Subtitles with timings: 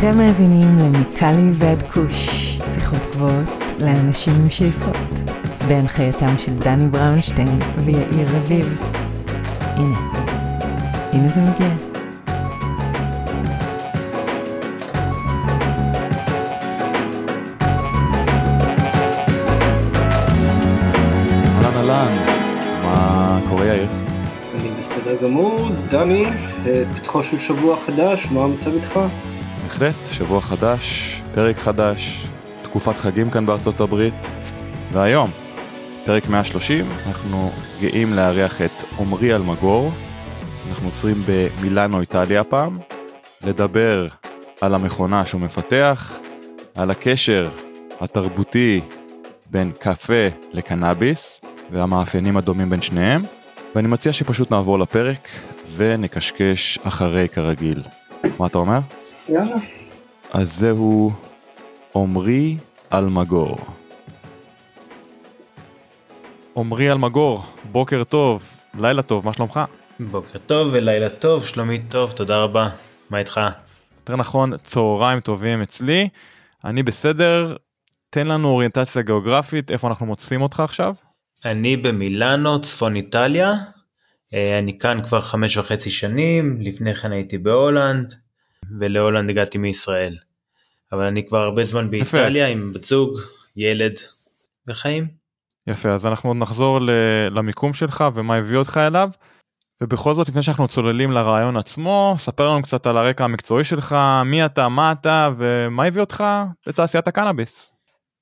[0.00, 2.28] אתם מאזינים למיקלי ועד כוש,
[2.74, 3.48] שיחות גבוהות
[3.80, 4.96] לאנשים עם שאיפות,
[5.68, 8.82] בהנחייתם של דני בראונשטיין ויאיר רביב.
[9.60, 9.98] הנה,
[11.12, 11.68] הנה זה מגיע.
[21.64, 22.16] אהלן אהלן,
[22.82, 23.88] מה קורה יאיר?
[24.54, 26.24] אני בסדר גמור, דני,
[26.66, 29.00] אה, פתחו של שבוע חדש, מה המצב איתך?
[29.70, 32.26] בהחלט, שבוע חדש, פרק חדש,
[32.62, 34.14] תקופת חגים כאן בארצות הברית,
[34.92, 35.30] והיום,
[36.04, 39.92] פרק 130, אנחנו גאים לארח את עמרי אלמגור,
[40.70, 42.78] אנחנו עוצרים במילאנו איטליה הפעם,
[43.44, 44.06] לדבר
[44.60, 46.18] על המכונה שהוא מפתח,
[46.74, 47.48] על הקשר
[48.00, 48.80] התרבותי
[49.50, 53.22] בין קפה לקנאביס והמאפיינים הדומים בין שניהם,
[53.74, 55.28] ואני מציע שפשוט נעבור לפרק
[55.76, 57.82] ונקשקש אחרי כרגיל.
[58.38, 58.78] מה אתה אומר?
[59.30, 59.56] יאללה.
[60.32, 61.12] אז זהו
[61.96, 62.56] עמרי
[62.92, 63.58] אלמגור.
[66.56, 69.60] עמרי אלמגור, בוקר טוב, לילה טוב, מה שלומך?
[70.00, 72.68] בוקר טוב ולילה טוב, שלומי טוב, תודה רבה.
[73.10, 73.40] מה איתך?
[74.00, 76.08] יותר נכון, צהריים טובים אצלי.
[76.64, 77.56] אני בסדר,
[78.10, 80.94] תן לנו אוריינטציה גיאוגרפית, איפה אנחנו מוצאים אותך עכשיו?
[81.44, 83.52] אני במילאנו, צפון איטליה.
[84.34, 88.14] אה, אני כאן כבר חמש וחצי שנים, לפני כן הייתי בהולנד,
[88.80, 90.16] ולהולנד הגעתי מישראל.
[90.92, 93.16] אבל אני כבר הרבה זמן באיטליה עם בת זוג,
[93.56, 93.92] ילד
[94.68, 95.08] וחיים.
[95.66, 96.78] יפה, אז אנחנו עוד נחזור
[97.30, 99.08] למיקום שלך ומה הביא אותך אליו.
[99.82, 104.44] ובכל זאת, לפני שאנחנו צוללים לרעיון עצמו, ספר לנו קצת על הרקע המקצועי שלך, מי
[104.44, 106.24] אתה, מה אתה ומה הביא אותך
[106.66, 107.72] לתעשיית הקנאביס.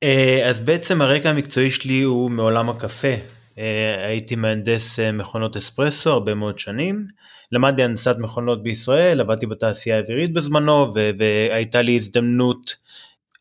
[0.03, 3.15] אה, אז בעצם הרקע המקצועי שלי הוא מעולם הקפה.
[3.59, 7.07] אה, הייתי מהנדס אה, מכונות אספרסו הרבה מאוד שנים.
[7.53, 12.77] למדתי הנדסת מכונות בישראל, עבדתי בתעשייה האווירית בזמנו, והייתה לי הזדמנות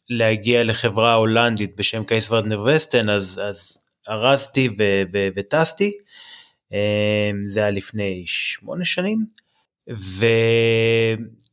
[0.09, 3.77] להגיע לחברה הולנדית בשם קייס ורדנר וסטן, אז, אז
[4.09, 4.69] ארזתי
[5.35, 5.97] וטסתי.
[7.47, 9.25] זה היה לפני שמונה שנים.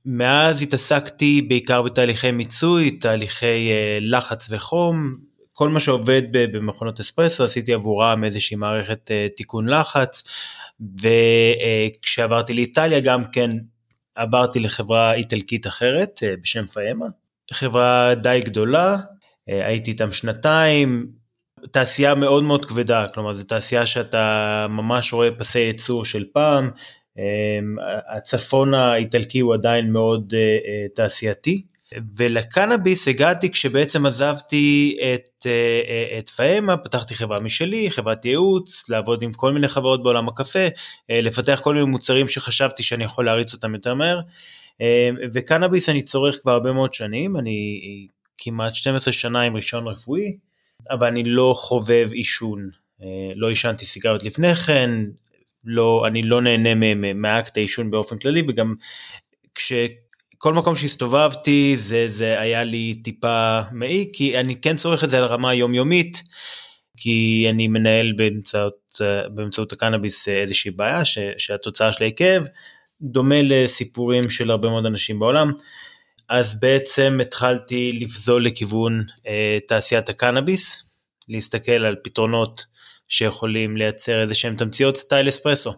[0.05, 5.17] ומאז התעסקתי בעיקר בתהליכי מיצוי, תהליכי אה, לחץ וחום,
[5.53, 10.23] כל מה שעובד במכונות אספרסו עשיתי עבורם איזושהי מערכת אה, תיקון לחץ,
[10.81, 13.51] וכשעברתי לאיטליה גם כן
[14.15, 17.07] עברתי לחברה איטלקית אחרת אה, בשם פאמה,
[17.53, 18.97] חברה די גדולה,
[19.47, 21.07] הייתי איתם שנתיים,
[21.71, 26.71] תעשייה מאוד מאוד כבדה, כלומר זו תעשייה שאתה ממש רואה פסי ייצור של פעם,
[28.09, 30.35] הצפון האיטלקי הוא עדיין מאוד
[30.95, 31.63] תעשייתי.
[32.17, 39.33] ולקנאביס הגעתי כשבעצם עזבתי את, uh, את פאמה, פתחתי חברה משלי, חברת ייעוץ, לעבוד עם
[39.33, 43.75] כל מיני חברות בעולם הקפה, uh, לפתח כל מיני מוצרים שחשבתי שאני יכול להריץ אותם
[43.75, 44.21] יותר מהר.
[45.35, 47.81] וקנאביס אני צורך כבר הרבה מאוד שנים, אני
[48.39, 50.37] כמעט 12 שנה עם רישיון רפואי,
[50.91, 52.69] אבל אני לא חובב עישון.
[53.37, 54.91] לא עישנתי סיגריות לפני כן,
[55.65, 58.75] לא, אני לא נהנה מאקט העישון באופן כללי וגם
[60.45, 65.19] כשכל מקום שהסתובבתי זה, זה היה לי טיפה מעיק כי אני כן צורך את זה
[65.19, 66.23] על רמה יומיומית
[66.97, 68.97] כי אני מנהל באמצעות,
[69.35, 72.47] באמצעות הקנאביס איזושהי בעיה ש, שהתוצאה שלה היא כאב,
[73.01, 75.53] דומה לסיפורים של הרבה מאוד אנשים בעולם.
[76.29, 80.85] אז בעצם התחלתי לפזול לכיוון אה, תעשיית הקנאביס,
[81.29, 82.65] להסתכל על פתרונות
[83.09, 85.73] שיכולים לייצר איזה שהם תמציות סטייל אספרסו.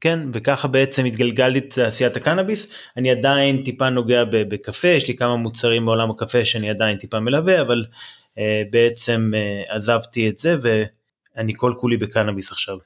[0.00, 5.86] כן, וככה בעצם התגלגלתי לתעשיית הקנאביס, אני עדיין טיפה נוגע בקפה, יש לי כמה מוצרים
[5.86, 8.38] בעולם הקפה שאני עדיין טיפה מלווה, אבל uh,
[8.70, 12.78] בעצם uh, עזבתי את זה ואני כל כולי בקנאביס עכשיו.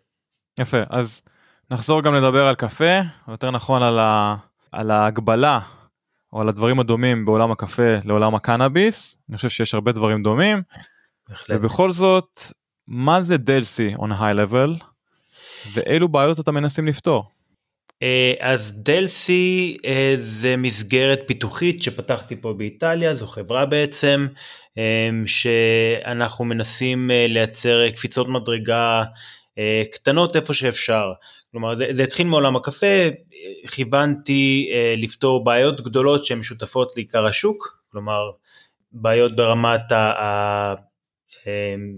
[0.60, 1.22] יפה, אז
[1.70, 4.37] נחזור גם לדבר על קפה, או יותר נכון על, ה,
[4.72, 5.60] על ההגבלה
[6.32, 10.62] או על הדברים הדומים בעולם הקפה לעולם הקנאביס, אני חושב שיש הרבה דברים דומים,
[11.28, 11.60] בהחלט.
[11.60, 12.41] ובכל זאת
[12.88, 14.84] מה זה דלסי on high level
[15.72, 17.24] ואילו בעיות אתם מנסים לפתור.
[18.40, 19.76] אז דלסי
[20.16, 24.26] זה מסגרת פיתוחית שפתחתי פה באיטליה, זו חברה בעצם
[25.26, 29.02] שאנחנו מנסים לייצר קפיצות מדרגה
[29.92, 31.12] קטנות איפה שאפשר.
[31.50, 33.08] כלומר זה, זה התחיל מעולם הקפה,
[33.70, 38.20] כיוונתי לפתור בעיות גדולות שהן משותפות לעיקר השוק, כלומר
[38.92, 40.74] בעיות ברמת ה...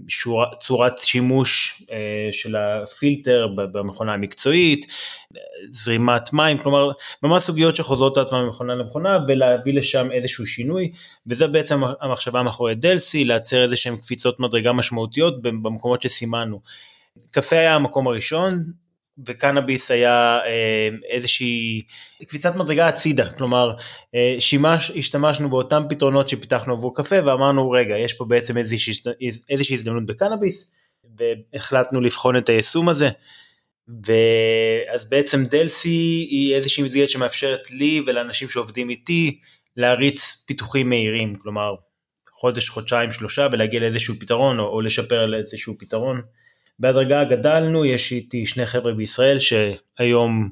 [0.07, 1.83] שורה, צורת שימוש
[2.31, 4.85] של הפילטר במכונה המקצועית,
[5.69, 6.91] זרימת מים, כלומר
[7.23, 10.91] ממש סוגיות שחוזרות את עצמן ממכונה למכונה ולהביא לשם איזשהו שינוי
[11.27, 16.59] וזה בעצם המחשבה מאחורי דלסי, לייצר איזה שהם קפיצות מדרגה משמעותיות במקומות שסימנו.
[17.31, 18.53] קפה היה המקום הראשון,
[19.27, 21.81] וקנאביס היה אה, איזושהי
[22.27, 23.73] קפיצת מדרגה הצידה, כלומר
[24.15, 28.93] אה, שימש, השתמשנו באותם פתרונות שפיתחנו עבור קפה ואמרנו רגע יש פה בעצם איזושהי,
[29.49, 30.73] איזושהי הזדמנות בקנאביס
[31.17, 33.09] והחלטנו לבחון את היישום הזה.
[33.87, 39.39] ואז בעצם דלסי היא איזושהי מסגרת שמאפשרת לי ולאנשים שעובדים איתי
[39.77, 41.75] להריץ פיתוחים מהירים, כלומר
[42.31, 46.21] חודש, חודשיים, שלושה ולהגיע לאיזשהו פתרון או, או לשפר לאיזשהו פתרון.
[46.79, 50.49] בהדרגה גדלנו, יש איתי שני חבר'ה בישראל שהיום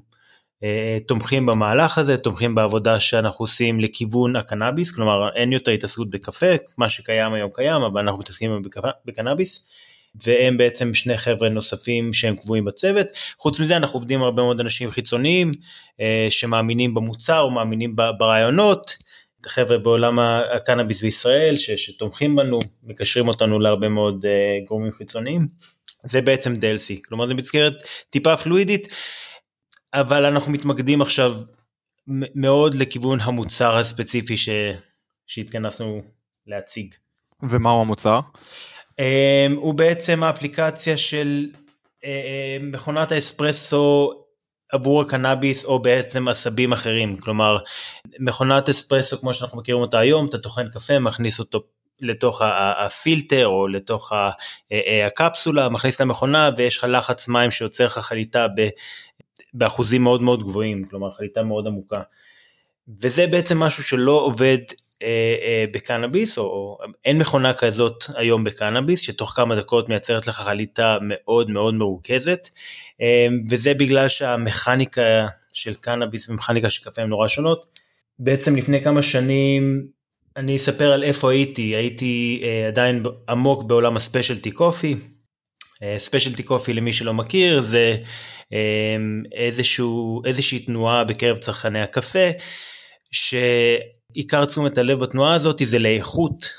[0.63, 6.55] אה, תומכים במהלך הזה, תומכים בעבודה שאנחנו עושים לכיוון הקנאביס, כלומר אין יותר התעסקות בקפה,
[6.77, 8.61] מה שקיים היום קיים, אבל אנחנו מתעסקים
[9.05, 9.69] בקנאביס.
[10.15, 13.07] והם בעצם שני חבר'ה נוספים שהם קבועים בצוות.
[13.37, 15.51] חוץ מזה אנחנו עובדים הרבה מאוד אנשים חיצוניים
[16.01, 18.97] אה, שמאמינים במוצר מאמינים ברעיונות.
[19.47, 20.19] חבר'ה בעולם
[20.55, 25.47] הקנאביס בישראל ש, שתומכים בנו, מקשרים אותנו להרבה מאוד אה, גורמים חיצוניים.
[26.05, 27.73] זה בעצם דלסי, כלומר זה מסגרת
[28.09, 28.87] טיפה פלואידית,
[29.93, 31.33] אבל אנחנו מתמקדים עכשיו
[32.35, 34.49] מאוד לכיוון המוצר הספציפי ש...
[35.27, 36.01] שהתכנסנו
[36.47, 36.93] להציג.
[37.49, 38.19] ומהו המוצר?
[38.91, 42.05] Um, הוא בעצם האפליקציה של uh,
[42.63, 44.13] מכונת האספרסו
[44.71, 47.57] עבור הקנאביס או בעצם עשבים אחרים, כלומר
[48.19, 51.63] מכונת אספרסו כמו שאנחנו מכירים אותה היום, אתה טוחן קפה, מכניס אותו
[52.01, 52.41] לתוך
[52.85, 54.11] הפילטר או לתוך
[55.07, 58.47] הקפסולה, מכניס למכונה ויש לך לחץ מים שיוצר לך חליטה
[59.53, 62.01] באחוזים מאוד מאוד גבוהים, כלומר חליטה מאוד עמוקה.
[62.99, 64.57] וזה בעצם משהו שלא עובד
[65.01, 70.35] אה, אה, בקנאביס, או, או אין מכונה כזאת היום בקנאביס, שתוך כמה דקות מייצרת לך
[70.35, 72.47] חליטה מאוד מאוד מרוכזת,
[73.01, 77.65] אה, וזה בגלל שהמכניקה של קנאביס ומכניקה של קפה הן נורא שונות.
[78.19, 79.87] בעצם לפני כמה שנים
[80.37, 84.95] אני אספר על איפה הייתי, הייתי אה, עדיין עמוק בעולם הספיישלטי קופי.
[85.97, 87.95] ספיישלטי קופי למי שלא מכיר זה
[88.53, 88.95] אה,
[89.31, 92.29] איזשהו, איזושהי תנועה בקרב צרכני הקפה
[93.11, 96.49] שעיקר תשומת הלב בתנועה הזאת זה לאיכות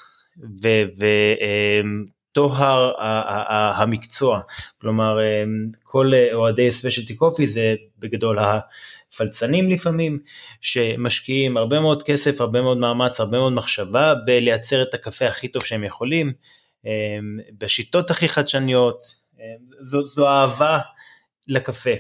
[2.33, 2.93] וטוהר
[3.79, 4.41] המקצוע,
[4.81, 5.17] כלומר
[5.83, 8.39] כל אוהדי ספיישלטי קופי זה בגדול
[9.13, 10.19] הפלצנים לפעמים,
[10.61, 15.65] שמשקיעים הרבה מאוד כסף, הרבה מאוד מאמץ, הרבה מאוד מחשבה בלייצר את הקפה הכי טוב
[15.65, 16.33] שהם יכולים,
[17.59, 19.03] בשיטות הכי חדשניות,
[19.81, 20.79] זו, זו אהבה
[21.49, 21.91] לקפה,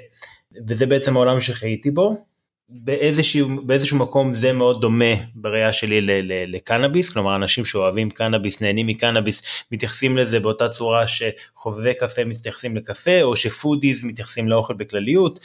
[0.68, 2.24] וזה בעצם העולם שחייתי בו.
[2.68, 6.00] באיזשהו, באיזשהו מקום זה מאוד דומה בראייה שלי
[6.46, 13.22] לקנאביס, כלומר אנשים שאוהבים קנאביס, נהנים מקנאביס, מתייחסים לזה באותה צורה שחובבי קפה מתייחסים לקפה,
[13.22, 15.40] או שפודיז מתייחסים לאוכל בכלליות,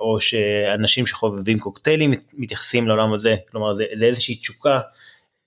[0.00, 4.80] או שאנשים שחובבים קוקטיילים מתייחסים לעולם הזה, כלומר זה, זה איזושהי תשוקה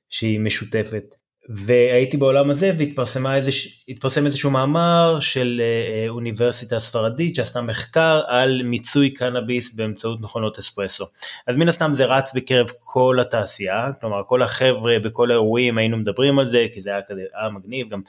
[0.09, 1.15] שהיא משותפת.
[1.49, 9.09] והייתי בעולם הזה והתפרסם איזשהו מאמר של אה, אה, אוניברסיטה ספרדית שעשתה מחקר על מיצוי
[9.09, 11.05] קנאביס באמצעות מכונות אספרסו.
[11.47, 16.39] אז מן הסתם זה רץ בקרב כל התעשייה, כלומר כל החבר'ה בכל האירועים היינו מדברים
[16.39, 18.01] על זה כי זה היה כזה היה מגניב, גם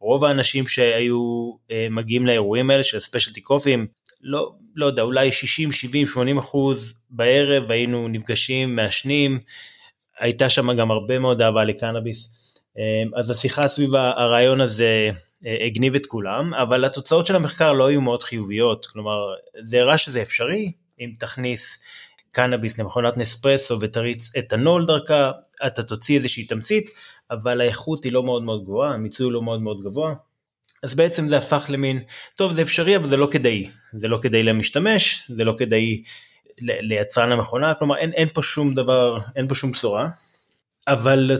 [0.00, 3.86] רוב האנשים שהיו אה, מגיעים לאירועים האלה של ספיישלטי קופים,
[4.22, 9.38] לא, לא יודע, אולי 60, 70, 80 אחוז בערב היינו נפגשים, מעשנים,
[10.20, 12.50] הייתה שם גם הרבה מאוד אהבה לקנאביס.
[12.78, 15.10] אמ, אז השיחה סביב הרעיון הזה
[15.46, 19.16] אה, הגניב את כולם, אבל התוצאות של המחקר לא היו מאוד חיוביות, כלומר
[19.60, 21.82] זה הראה שזה אפשרי, אם תכניס
[22.32, 25.30] קנאביס למכונת נספרסו ותריץ אתנול דרכה,
[25.66, 26.90] אתה תוציא איזושהי תמצית,
[27.30, 30.14] אבל האיכות היא לא מאוד מאוד גבוהה, המיצוי הוא לא מאוד מאוד גבוה,
[30.82, 32.00] אז בעצם זה הפך למין,
[32.36, 36.02] טוב זה אפשרי אבל זה לא כדאי, זה לא כדאי למשתמש, זה לא כדאי
[36.60, 40.08] ליצרן המכונה, כלומר אין, אין פה שום דבר, אין פה שום בשורה,
[40.88, 41.30] אבל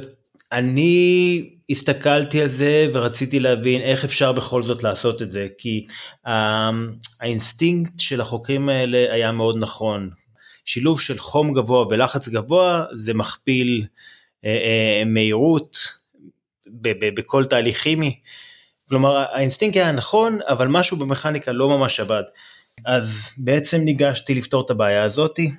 [0.52, 5.86] אני הסתכלתי על זה ורציתי להבין איך אפשר בכל זאת לעשות את זה, כי
[7.20, 10.10] האינסטינקט של החוקרים האלה היה מאוד נכון.
[10.64, 13.86] שילוב של חום גבוה ולחץ גבוה זה מכפיל
[14.44, 15.78] אה, אה, מהירות
[17.14, 18.20] בכל תהליך כימי.
[18.90, 22.22] כלומר האינסטינקט היה נכון, אבל משהו במכניקה לא ממש עבד.
[22.86, 25.50] אז בעצם ניגשתי לפתור את הבעיה הזאתי,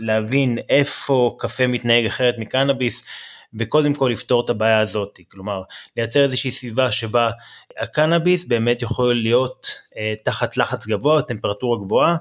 [0.00, 3.04] להבין איפה קפה מתנהג אחרת מקנאביס.
[3.58, 5.62] וקודם כל לפתור את הבעיה הזאת, כלומר
[5.96, 7.30] לייצר איזושהי סביבה שבה
[7.78, 9.66] הקנאביס באמת יכול להיות
[9.98, 12.16] אה, תחת לחץ גבוה, טמפרטורה גבוהה,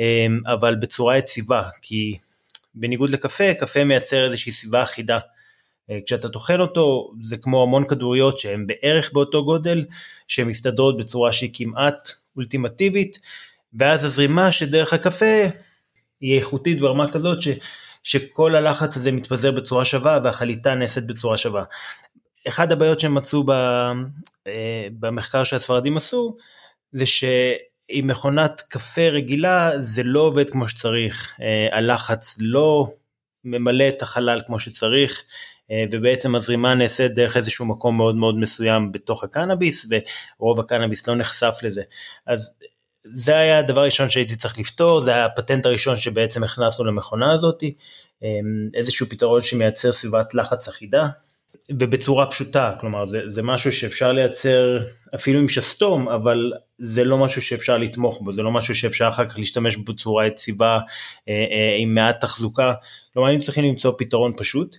[0.00, 2.18] אה, אבל בצורה יציבה, כי
[2.74, 5.18] בניגוד לקפה, קפה מייצר איזושהי סביבה אחידה.
[5.90, 9.84] אה, כשאתה טוחן אותו זה כמו המון כדוריות שהן בערך באותו גודל,
[10.28, 13.20] שהן מסתדרות בצורה שהיא כמעט אולטימטיבית,
[13.72, 15.44] ואז הזרימה שדרך הקפה
[16.20, 17.48] היא איכותית ברמה כזאת ש...
[18.02, 21.64] שכל הלחץ הזה מתפזר בצורה שווה והחליטה נעשית בצורה שווה.
[22.48, 23.50] אחד הבעיות שהם מצאו ב,
[24.46, 26.36] אה, במחקר שהספרדים עשו,
[26.92, 27.04] זה
[27.88, 31.38] עם מכונת קפה רגילה זה לא עובד כמו שצריך,
[31.72, 32.88] הלחץ לא
[33.44, 35.22] ממלא את החלל כמו שצריך,
[35.92, 39.86] ובעצם הזרימה נעשית דרך איזשהו מקום מאוד מאוד מסוים בתוך הקנאביס,
[40.38, 41.82] ורוב הקנאביס לא נחשף לזה.
[42.26, 42.50] אז
[43.12, 47.62] זה היה הדבר הראשון שהייתי צריך לפתור, זה היה הפטנט הראשון שבעצם הכנסנו למכונה הזאת,
[48.74, 51.06] איזשהו פתרון שמייצר סביבת לחץ אחידה,
[51.70, 54.78] ובצורה פשוטה, כלומר זה, זה משהו שאפשר לייצר
[55.14, 59.26] אפילו עם שסתום, אבל זה לא משהו שאפשר לתמוך בו, זה לא משהו שאפשר אחר
[59.28, 60.78] כך להשתמש בו בצורה יציבה
[61.28, 62.72] אה, אה, עם מעט תחזוקה,
[63.12, 64.76] כלומר היינו צריכים למצוא פתרון פשוט.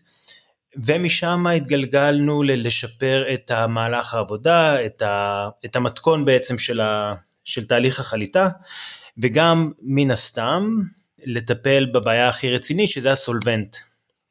[0.85, 7.13] ומשם התגלגלנו לשפר את המהלך העבודה, את, ה, את המתכון בעצם של, ה,
[7.45, 8.47] של תהליך החליטה,
[9.17, 10.69] וגם מן הסתם
[11.25, 13.75] לטפל בבעיה הכי רצינית שזה הסולבנט.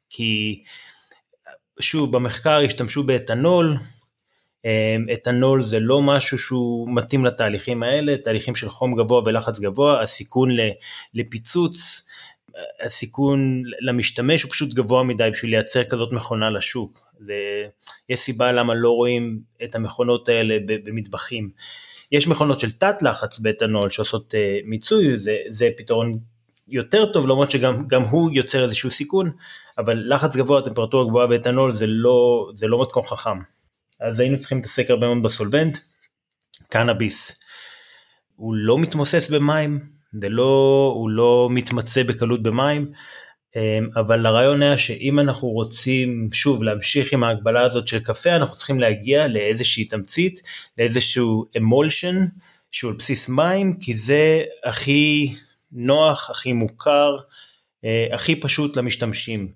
[0.09, 0.63] כי
[1.79, 3.77] שוב, במחקר השתמשו באתנול,
[4.65, 10.01] אמ, אתנול זה לא משהו שהוא מתאים לתהליכים האלה, תהליכים של חום גבוה ולחץ גבוה,
[10.01, 10.49] הסיכון
[11.13, 12.06] לפיצוץ,
[12.81, 16.99] הסיכון למשתמש הוא פשוט גבוה מדי בשביל לייצר כזאת מכונה לשוק.
[17.19, 17.65] זה,
[18.09, 21.49] יש סיבה למה לא רואים את המכונות האלה במטבחים.
[22.11, 26.19] יש מכונות של תת לחץ באתנול שעושות uh, מיצוי, זה, זה פתרון
[26.67, 29.31] יותר טוב למרות שגם הוא יוצר איזשהו סיכון,
[29.77, 33.39] אבל לחץ גבוה, טמפרטורה גבוהה באתנול זה לא, זה לא מתכון חכם.
[33.99, 35.77] אז היינו צריכים להתעסק הרבה מאוד בסולבנט,
[36.69, 37.43] קנאביס.
[38.35, 39.79] הוא לא מתמוסס במים,
[40.13, 42.85] זה לא, הוא לא מתמצא בקלות במים,
[43.55, 48.55] אמ, אבל הרעיון היה שאם אנחנו רוצים שוב להמשיך עם ההגבלה הזאת של קפה, אנחנו
[48.55, 50.41] צריכים להגיע לאיזושהי תמצית,
[50.77, 52.25] לאיזשהו אמולשן
[52.71, 55.33] שהוא על בסיס מים, כי זה הכי
[55.71, 57.17] נוח, הכי מוכר,
[57.85, 59.51] אה, הכי פשוט למשתמשים.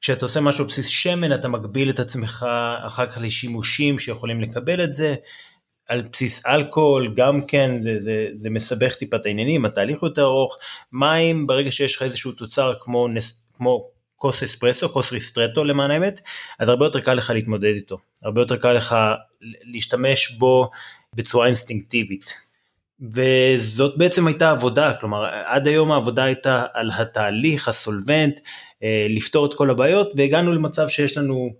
[0.00, 2.46] כשאתה עושה משהו בסיס שמן אתה מגביל את עצמך
[2.86, 5.14] אחר כך לשימושים שיכולים לקבל את זה,
[5.88, 10.58] על בסיס אלכוהול גם כן זה, זה, זה מסבך טיפה את העניינים, התהליך יותר ארוך,
[10.92, 13.08] מים ברגע שיש לך איזשהו תוצר כמו,
[13.56, 13.82] כמו
[14.16, 16.20] כוס אספרסו, כוס ריסטרטו למען האמת,
[16.58, 18.96] אז הרבה יותר קל לך להתמודד איתו, הרבה יותר קל לך
[19.72, 20.70] להשתמש בו
[21.14, 22.46] בצורה אינסטינקטיבית.
[23.00, 28.40] וזאת בעצם הייתה עבודה, כלומר עד היום העבודה הייתה על התהליך, הסולבנט,
[28.82, 31.50] אה, לפתור את כל הבעיות והגענו למצב שיש לנו,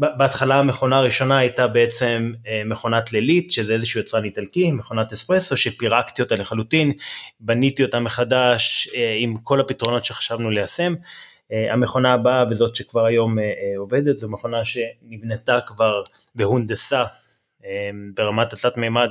[0.00, 6.22] בהתחלה המכונה הראשונה הייתה בעצם אה, מכונת לילית, שזה איזשהו יצרן איטלקי, מכונת אספרסו שפירקתי
[6.22, 6.92] אותה לחלוטין,
[7.40, 10.94] בניתי אותה מחדש אה, עם כל הפתרונות שחשבנו ליישם.
[11.70, 13.36] המכונה הבאה וזאת שכבר היום
[13.76, 16.02] עובדת, זו מכונה שנבנתה כבר
[16.34, 17.02] והונדסה
[18.14, 19.10] ברמת התלת מימד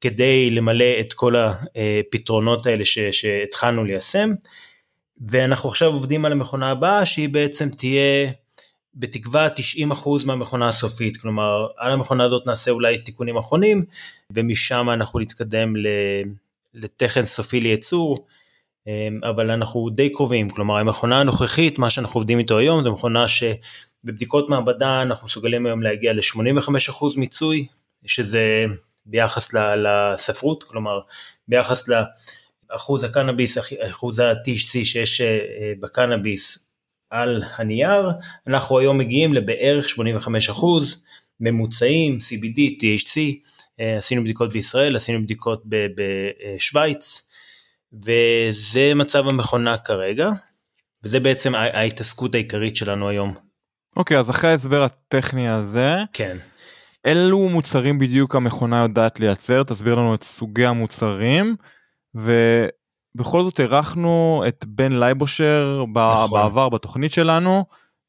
[0.00, 4.32] כדי למלא את כל הפתרונות האלה שהתחלנו ליישם.
[5.28, 8.30] ואנחנו עכשיו עובדים על המכונה הבאה שהיא בעצם תהיה
[8.96, 13.84] בתקווה 90% מהמכונה הסופית, כלומר על המכונה הזאת נעשה אולי תיקונים אחרונים
[14.30, 15.72] ומשם אנחנו נתקדם
[16.74, 18.26] לתכן סופי לייצור,
[19.30, 24.50] אבל אנחנו די קרובים, כלומר המכונה הנוכחית, מה שאנחנו עובדים איתו היום, זו מכונה שבבדיקות
[24.50, 27.66] מעבדה אנחנו מסוגלים היום להגיע ל-85% מיצוי,
[28.06, 28.64] שזה
[29.06, 31.00] ביחס לספרות, כלומר
[31.48, 31.88] ביחס
[32.70, 33.58] לאחוז הקנאביס,
[33.90, 36.73] אחוז ה-THC שיש אה, בקנאביס
[37.10, 38.10] על הנייר,
[38.46, 41.04] אנחנו היום מגיעים לבערך 85 אחוז
[41.40, 43.20] ממוצעים, CBD, THC,
[43.80, 47.28] אה, עשינו בדיקות בישראל, עשינו בדיקות בשוויץ,
[47.92, 50.30] וזה מצב המכונה כרגע,
[51.04, 53.34] וזה בעצם ההתעסקות העיקרית שלנו היום.
[53.96, 56.36] אוקיי, okay, אז אחרי ההסבר הטכני הזה, כן.
[57.04, 61.56] אילו מוצרים בדיוק המכונה יודעת לייצר, תסביר לנו את סוגי המוצרים,
[63.14, 66.30] ובכל זאת אירחנו את בן לייבושר נכון.
[66.30, 67.64] בעבר בתוכנית שלנו,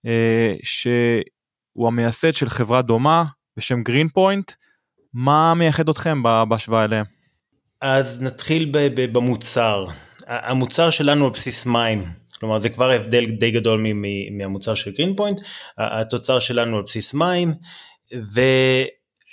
[0.06, 3.24] אה, שהוא המייסד של חברה דומה
[3.58, 4.52] בשם גרין פוינט,
[5.14, 7.06] מה מייחד אתכם בהשוואה אליהם?
[7.82, 8.72] אז נתחיל
[9.12, 9.86] במוצר,
[10.28, 12.04] המוצר שלנו על בסיס מים.
[12.40, 13.86] כלומר זה כבר הבדל די גדול
[14.32, 15.42] מהמוצר של גרין פוינט,
[15.78, 17.52] התוצר שלנו על בסיס מים,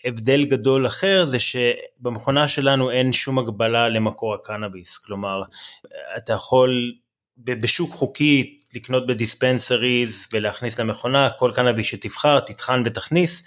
[0.05, 5.43] והבדל גדול אחר זה שבמכונה שלנו אין שום הגבלה למקור הקנאביס, כלומר
[6.17, 6.93] אתה יכול
[7.39, 13.45] בשוק חוקי לקנות בדיספנסריז ולהכניס למכונה כל קנאביס שתבחר תטחן ותכניס.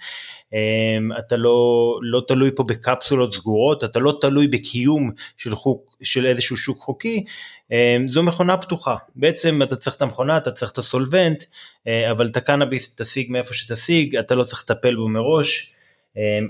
[0.52, 6.26] אמ, אתה לא, לא תלוי פה בקפסולות סגורות אתה לא תלוי בקיום של, חוק, של
[6.26, 7.24] איזשהו שוק חוקי.
[7.70, 8.96] אמ, זו מכונה פתוחה.
[9.16, 11.44] בעצם אתה צריך את המכונה אתה צריך את הסולבנט
[11.86, 15.75] אה, אבל את הקנאביס תשיג מאיפה שתשיג אתה לא צריך לטפל בו מראש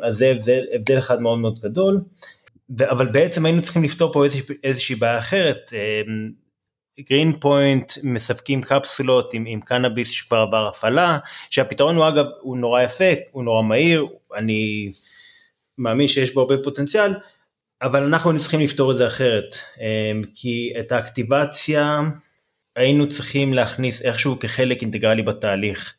[0.03, 2.01] אז זה הבדל, הבדל אחד מאוד מאוד גדול
[2.91, 5.73] אבל בעצם היינו צריכים לפתור פה איזושה, איזושהי בעיה אחרת
[7.01, 11.19] גרין פוינט מספקים קפסולות עם, עם קנאביס שכבר עבר הפעלה,
[11.51, 14.07] שהפתרון הוא אגב, הוא נורא יפה, הוא נורא מהיר,
[14.37, 14.91] אני
[15.79, 17.15] מאמין שיש בו הרבה פוטנציאל,
[17.83, 22.01] אבל אנחנו צריכים לפתור את זה אחרת, אמ, כי את האקטיבציה
[22.77, 25.95] היינו צריכים להכניס איכשהו כחלק אינטגרלי בתהליך.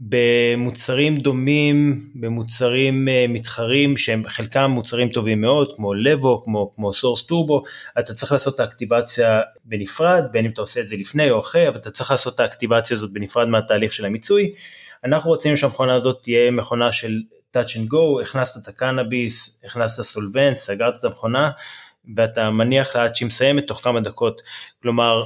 [0.00, 7.22] במוצרים דומים, במוצרים אה, מתחרים שהם חלקם מוצרים טובים מאוד כמו LEVO, כמו, כמו Source
[7.22, 7.62] Turbo,
[7.98, 11.68] אתה צריך לעשות את האקטיבציה בנפרד, בין אם אתה עושה את זה לפני או אחרי,
[11.68, 14.52] אבל אתה צריך לעשות את האקטיבציה הזאת בנפרד מהתהליך של המיצוי.
[15.04, 17.20] אנחנו רצינו שהמכונה הזאת תהיה מכונה של
[17.56, 21.50] touch and go, הכנסת את הקנאביס, הכנסת סולבנט, סגרת את המכונה,
[22.16, 24.40] ואתה מניח לה עד שהיא מסיימת תוך כמה דקות.
[24.82, 25.20] כלומר,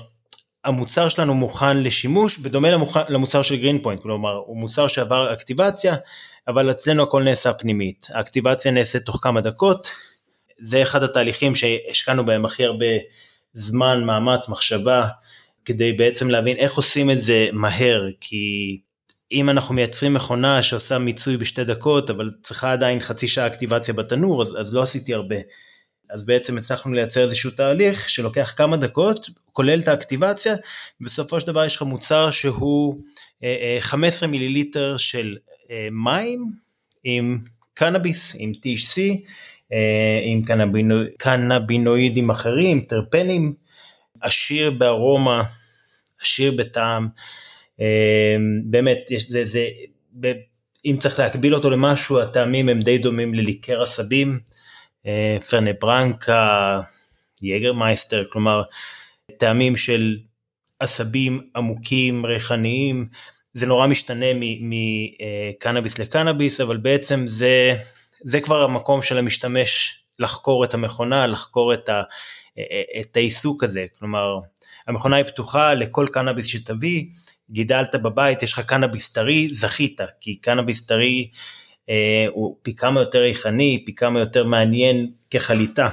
[0.65, 5.97] המוצר שלנו מוכן לשימוש, בדומה למוכן, למוצר של גרין פוינט, כלומר, הוא מוצר שעבר אקטיבציה,
[6.49, 8.07] אבל אצלנו הכל נעשה פנימית.
[8.15, 9.91] האקטיבציה נעשית תוך כמה דקות,
[10.59, 12.87] זה אחד התהליכים שהשקענו בהם הכי הרבה
[13.55, 15.03] זמן, מאמץ, מחשבה,
[15.65, 18.79] כדי בעצם להבין איך עושים את זה מהר, כי
[19.33, 24.43] אם אנחנו מייצרים מכונה שעושה מיצוי בשתי דקות, אבל צריכה עדיין חצי שעה אקטיבציה בתנור,
[24.43, 25.37] אז, אז לא עשיתי הרבה.
[26.13, 30.55] אז בעצם הצלחנו לייצר איזשהו תהליך שלוקח כמה דקות, כולל את האקטיבציה,
[31.01, 33.01] ובסופו של דבר יש לך מוצר שהוא
[33.81, 35.37] 15 אה, אה, מיליליטר של
[35.71, 36.53] אה, מים
[37.05, 37.39] עם
[37.75, 39.01] קנאביס, עם THC,
[40.25, 43.55] עם קנבינו, קנבינואידים אחרים, טרפנים,
[44.21, 45.43] עשיר בארומה,
[46.21, 47.09] עשיר בטעם.
[48.65, 49.69] באמת, יש, זה, זה,
[50.85, 54.39] אם צריך להקביל אותו למשהו, הטעמים הם די דומים לליקר עשבים.
[55.07, 56.81] אה, פרנה ברנקה,
[57.43, 58.63] יגרמייסטר, כלומר
[59.39, 60.17] טעמים של
[60.81, 63.07] עשבים עמוקים, ריחניים,
[63.53, 64.27] זה נורא משתנה
[64.61, 67.77] מקנאביס לקנאביס, אבל בעצם זה,
[68.25, 72.03] זה כבר המקום של המשתמש לחקור את המכונה, לחקור את, ה,
[73.01, 74.39] את העיסוק הזה, כלומר
[74.87, 77.05] המכונה היא פתוחה לכל קנאביס שתביא,
[77.51, 81.35] גידלת בבית, יש לך קנאביס טרי, זכית, כי קנאביס טרי אה,
[82.33, 85.89] הוא פי כמה יותר ריחני, פי כמה יותר מעניין כחליטה.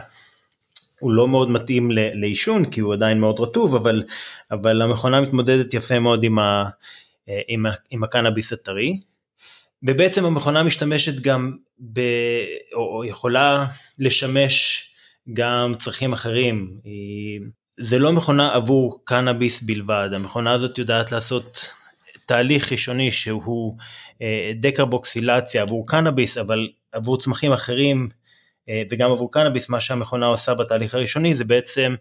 [0.99, 4.03] הוא לא מאוד מתאים לעישון כי הוא עדיין מאוד רטוב, אבל,
[4.51, 6.63] אבל המכונה מתמודדת יפה מאוד עם, ה,
[7.29, 8.99] אה, עם, ה, עם הקנאביס הטרי.
[9.83, 11.57] ובעצם המכונה משתמשת גם,
[11.93, 11.99] ב,
[12.73, 13.65] או, או יכולה
[13.99, 14.83] לשמש
[15.33, 16.69] גם צרכים אחרים.
[16.83, 17.41] היא,
[17.79, 21.57] זה לא מכונה עבור קנאביס בלבד, המכונה הזאת יודעת לעשות
[22.27, 23.77] תהליך ראשוני שהוא
[24.21, 28.09] אה, דקרבוקסילציה עבור קנאביס, אבל עבור צמחים אחרים
[28.69, 31.95] אה, וגם עבור קנאביס, מה שהמכונה עושה בתהליך הראשוני זה בעצם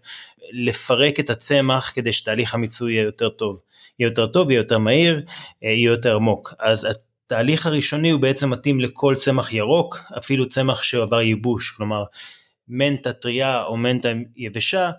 [0.51, 3.59] לפרק את הצמח כדי שתהליך המיצוי יהיה יותר טוב.
[3.99, 5.21] יהיה יותר טוב, יהיה יותר מהיר,
[5.63, 6.53] אה, יהיה יותר עמוק.
[6.59, 6.87] אז
[7.25, 12.03] התהליך הראשוני הוא בעצם מתאים לכל צמח ירוק, אפילו צמח שעבר ייבוש, כלומר
[12.67, 14.91] מנטה טריה או מנטה יבשה,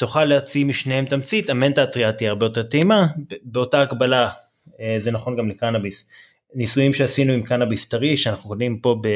[0.00, 3.06] תוכל להציע משניהם תמצית, המנטה הטריה תהיה הרבה יותר טעימה,
[3.42, 4.28] באותה הקבלה
[4.80, 6.08] אה, זה נכון גם לקנאביס.
[6.54, 9.06] ניסויים שעשינו עם קנאביס טרי, שאנחנו קונים פה ב,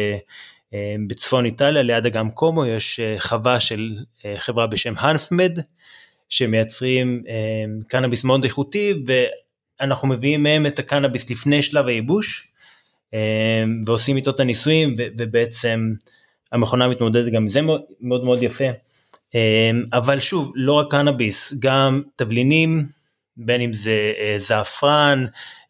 [0.74, 3.90] אה, בצפון איטליה, ליד אגם קומו, יש אה, חווה של
[4.36, 5.58] חברה בשם הנפמד,
[6.28, 7.22] שמייצרים
[7.88, 8.92] קנאביס מאוד איכותי,
[9.80, 12.48] ואנחנו מביאים מהם את הקנאביס לפני שלב הייבוש,
[13.86, 15.90] ועושים איתו את הניסויים, ובעצם
[16.52, 17.60] המכונה מתמודדת גם עם זה
[18.00, 18.64] מאוד מאוד יפה.
[19.92, 22.86] אבל שוב, לא רק קנאביס, גם תבלינים,
[23.36, 25.26] בין אם זה אה, זעפרן,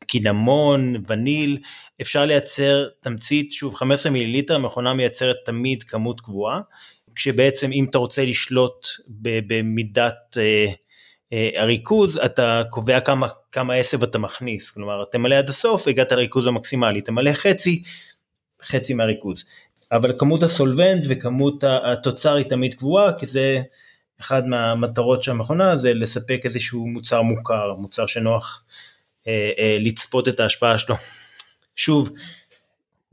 [0.06, 1.58] קינמון, וניל,
[2.00, 6.60] אפשר לייצר תמצית, שוב 15 מיליליטר, המכונה מייצרת תמיד כמות קבועה,
[7.14, 8.86] כשבעצם אם אתה רוצה לשלוט
[9.46, 10.66] במידת אה,
[11.32, 16.46] אה, הריכוז, אתה קובע כמה, כמה עשב אתה מכניס, כלומר תמלא עד הסוף, הגעת לריכוז
[16.46, 17.82] המקסימלי, תמלא חצי,
[18.62, 19.44] חצי מהריכוז.
[19.92, 23.62] אבל כמות הסולבנט וכמות התוצר היא תמיד קבועה, כי זה
[24.20, 28.64] אחד מהמטרות של המכונה זה לספק איזשהו מוצר מוכר, מוצר שנוח
[29.28, 30.96] אה, אה, לצפות את ההשפעה שלו.
[31.76, 32.10] שוב,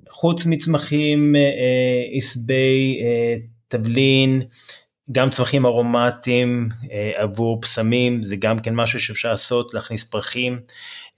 [0.09, 3.35] חוץ מצמחים, אה, אה, עשבי אה,
[3.67, 4.41] תבלין,
[5.11, 10.59] גם צמחים ארומטיים אה, עבור פסמים, זה גם כן משהו שאפשר לעשות, להכניס פרחים.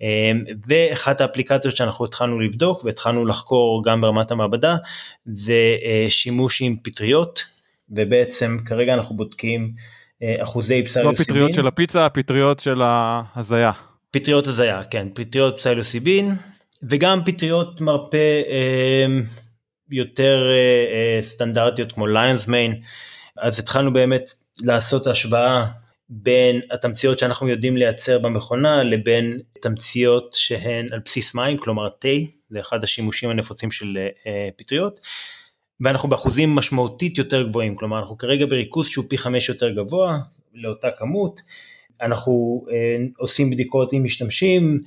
[0.03, 0.31] אה,
[0.67, 4.75] ואחת האפליקציות שאנחנו התחלנו לבדוק והתחלנו לחקור גם ברמת המעבדה,
[5.25, 7.43] זה אה, שימוש עם פטריות,
[7.89, 9.71] ובעצם כרגע אנחנו בודקים
[10.23, 11.15] אה, אחוזי פסילוסיבין.
[11.19, 13.71] לא פטריות של הפיצה, פטריות של ההזיה.
[14.11, 16.35] פטריות הזיה, כן, פטריות פסילוסיבין,
[16.89, 19.05] וגם פטריות מרפא אה,
[19.91, 22.75] יותר אה, סטנדרטיות כמו ליונס מיין,
[23.37, 24.29] אז התחלנו באמת
[24.63, 25.65] לעשות השוואה
[26.09, 32.07] בין התמציות שאנחנו יודעים לייצר במכונה לבין תמציות שהן על בסיס מים, כלומר תה,
[32.49, 33.97] זה אחד השימושים הנפוצים של
[34.57, 34.99] פטריות.
[35.81, 40.17] ואנחנו באחוזים משמעותית יותר גבוהים, כלומר אנחנו כרגע בריכוז שהוא פי חמש יותר גבוה
[40.53, 41.41] לאותה כמות,
[42.01, 44.79] אנחנו אה, עושים בדיקות עם משתמשים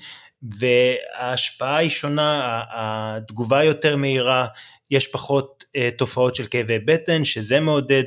[0.42, 4.46] וההשפעה היא שונה, התגובה יותר מהירה,
[4.90, 8.04] יש פחות אה, תופעות של כאבי בטן, שזה מעודד.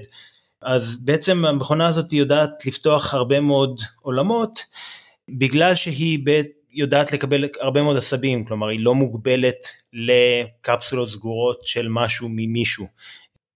[0.62, 4.60] אז בעצם המכונה הזאת יודעת לפתוח הרבה מאוד עולמות,
[5.30, 11.88] בגלל שהיא בית, יודעת לקבל הרבה מאוד עשבים, כלומר היא לא מוגבלת לקפסולות סגורות של
[11.90, 12.88] משהו ממישהו.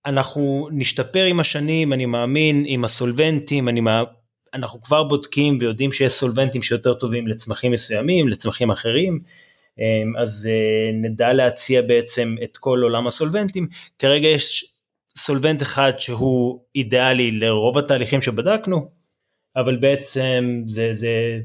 [0.05, 4.09] אנחנו נשתפר עם השנים, אני מאמין, עם הסולבנטים, אני מאמין,
[4.53, 9.19] אנחנו כבר בודקים ויודעים שיש סולבנטים שיותר טובים לצמחים מסוימים, לצמחים אחרים,
[9.79, 13.67] אמ, אז אה, נדע להציע בעצם את כל עולם הסולבנטים.
[13.99, 14.72] כרגע יש
[15.15, 18.89] סולבנט אחד שהוא אידיאלי לרוב התהליכים שבדקנו,
[19.55, 21.39] אבל בעצם זה, זה,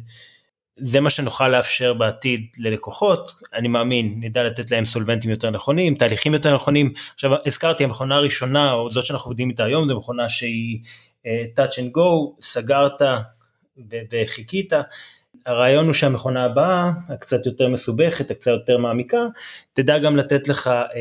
[0.78, 6.32] זה מה שנוכל לאפשר בעתיד ללקוחות, אני מאמין, נדע לתת להם סולבנטים יותר נכונים, תהליכים
[6.32, 6.92] יותר נכונים.
[7.14, 10.78] עכשיו הזכרתי, המכונה הראשונה, או זאת שאנחנו עובדים איתה היום, זו מכונה שהיא
[11.24, 13.02] uh, touch and go, סגרת
[14.12, 14.72] וחיכית.
[15.46, 19.26] הרעיון הוא שהמכונה הבאה, הקצת יותר מסובכת, הקצת יותר מעמיקה,
[19.72, 20.98] תדע גם לתת לך uh,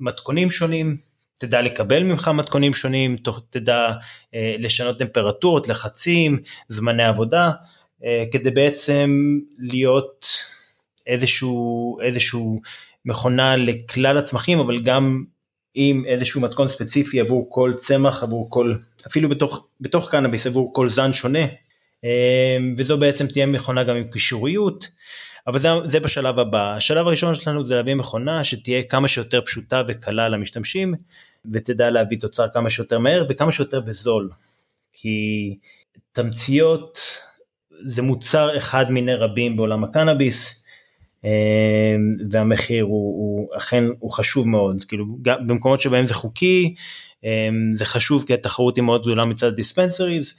[0.00, 0.96] מתכונים שונים,
[1.38, 3.16] תדע לקבל ממך מתכונים שונים,
[3.50, 7.50] תדע uh, לשנות טמפרטורות, לחצים, זמני עבודה.
[8.04, 10.26] אה, כדי בעצם להיות
[11.06, 12.60] איזשהו, איזשהו
[13.04, 15.24] מכונה לכלל הצמחים, אבל גם
[15.74, 18.72] עם איזשהו מתכון ספציפי עבור כל צמח, עבור כל,
[19.06, 21.44] אפילו בתוך, בתוך קנאביס, עבור כל זן שונה.
[22.04, 24.88] אה, וזו בעצם תהיה מכונה גם עם קישוריות,
[25.46, 26.74] אבל זה, זה בשלב הבא.
[26.74, 30.94] השלב הראשון שלנו זה להביא מכונה שתהיה כמה שיותר פשוטה וקלה למשתמשים,
[31.52, 34.30] ותדע להביא תוצר כמה שיותר מהר וכמה שיותר בזול.
[34.92, 35.56] כי
[36.12, 36.98] תמציות
[37.82, 40.64] זה מוצר אחד מיני רבים בעולם הקנאביס,
[41.24, 41.96] אה,
[42.30, 46.74] והמחיר הוא, הוא אכן הוא חשוב מאוד, כאילו גם במקומות שבהם זה חוקי,
[47.24, 50.38] אה, זה חשוב כי התחרות היא מאוד גדולה מצד דיספנסריז,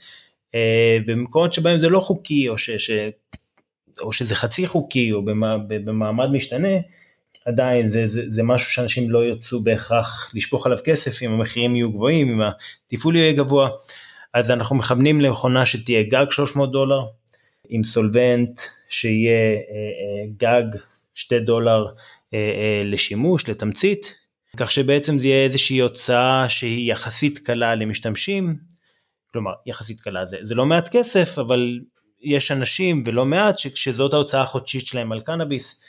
[0.54, 2.90] אה, במקומות שבהם זה לא חוקי או, ש,
[4.00, 5.24] או שזה חצי חוקי או
[5.68, 6.76] במעמד משתנה,
[7.44, 11.92] עדיין זה, זה, זה משהו שאנשים לא ירצו בהכרח לשפוך עליו כסף אם המחירים יהיו
[11.92, 12.50] גבוהים, אם
[12.92, 13.68] התפעול יהיה גבוה,
[14.34, 17.00] אז אנחנו מכוונים למכונה שתהיה גג 300 דולר,
[17.68, 20.78] עם סולבנט שיהיה אה, אה, גג
[21.14, 21.84] 2 דולר
[22.34, 24.14] אה, לשימוש, לתמצית,
[24.56, 28.56] כך שבעצם זה יהיה איזושהי הוצאה שהיא יחסית קלה למשתמשים,
[29.32, 31.80] כלומר יחסית קלה זה, זה לא מעט כסף אבל
[32.26, 35.84] יש אנשים ולא מעט שזאת ההוצאה החודשית שלהם על קנאביס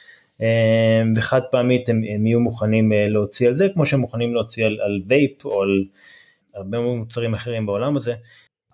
[1.16, 5.02] וחד פעמית הם, הם יהיו מוכנים להוציא על זה כמו שהם מוכנים להוציא על, על
[5.08, 5.84] וייפ או על
[6.56, 8.14] הרבה מוצרים אחרים בעולם הזה.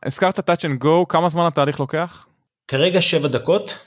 [0.06, 2.26] הזכרת touch and go כמה זמן התהליך לוקח?
[2.67, 3.80] כרגע שבע דקות,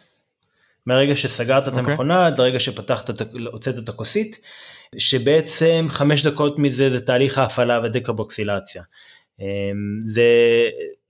[0.87, 1.79] מהרגע שסגרת את okay.
[1.79, 1.91] אוקיי.
[1.91, 3.11] המכונה עד הרגע שפתחת,
[3.53, 4.41] הוצאת את הכוסית,
[4.99, 8.83] שבעצם חמש דקות מזה זה תהליך ההפעלה ודקרבוקסילציה.
[9.41, 9.47] אמ,
[10.01, 10.25] זה,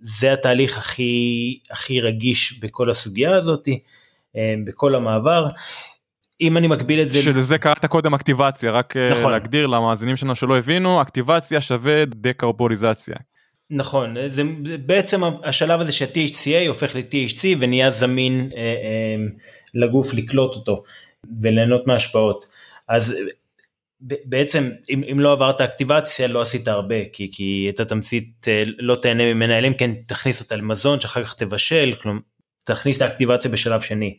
[0.00, 3.68] זה התהליך הכי, הכי רגיש בכל הסוגיה הזאת,
[4.34, 5.48] אמ, בכל המעבר.
[6.40, 7.22] אם אני מקביל את זה...
[7.22, 9.32] שלזה קראת קודם אקטיבציה, רק אה, נכון.
[9.32, 13.16] להגדיר למאזינים שלנו שלא הבינו, אקטיבציה שווה דקרבוליזציה.
[13.70, 19.16] נכון, זה, זה בעצם השלב הזה שה-THCA הופך ל-THC ונהיה זמין אה, אה,
[19.74, 20.82] לגוף לקלוט אותו
[21.40, 22.44] וליהנות מההשפעות.
[22.88, 23.16] אז
[24.00, 28.94] בעצם אם, אם לא עברת אקטיבציה לא עשית הרבה כי, כי את התמצית אה, לא
[28.94, 32.20] תהנה ממנה אלא אם כן תכניס אותה למזון שאחר כך תבשל, כלומר
[32.64, 34.16] תכניס את האקטיבציה בשלב שני.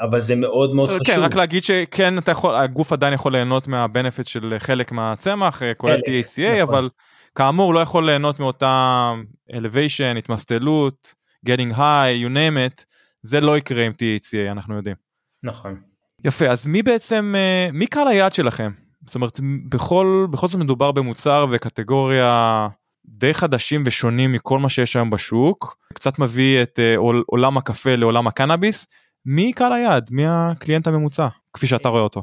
[0.00, 1.14] אבל זה מאוד מאוד כן, חשוב.
[1.14, 5.74] כן, רק להגיד שכן אתה יכול, הגוף עדיין יכול ליהנות מהבנפיט של חלק מהצמח, אה,
[5.74, 6.60] כולל THCA, נכון.
[6.60, 6.88] אבל
[7.34, 9.12] כאמור לא יכול ליהנות מאותה
[9.52, 11.14] elevation, התמסטלות,
[11.48, 12.84] getting high, you name it,
[13.22, 14.96] זה לא יקרה עם THCA, אנחנו יודעים.
[15.42, 15.80] נכון.
[16.24, 18.70] יפה, אז מי בעצם, אה, מי קהל היעד שלכם?
[19.04, 22.68] זאת אומרת, בכל, בכל זאת מדובר במוצר וקטגוריה
[23.06, 26.94] די חדשים ושונים מכל מה שיש היום בשוק, קצת מביא את אה,
[27.26, 28.86] עולם הקפה לעולם הקנאביס.
[29.26, 30.08] מי קהל היעד?
[30.10, 32.22] מי הקליינט הממוצע, כפי שאתה רואה אותו?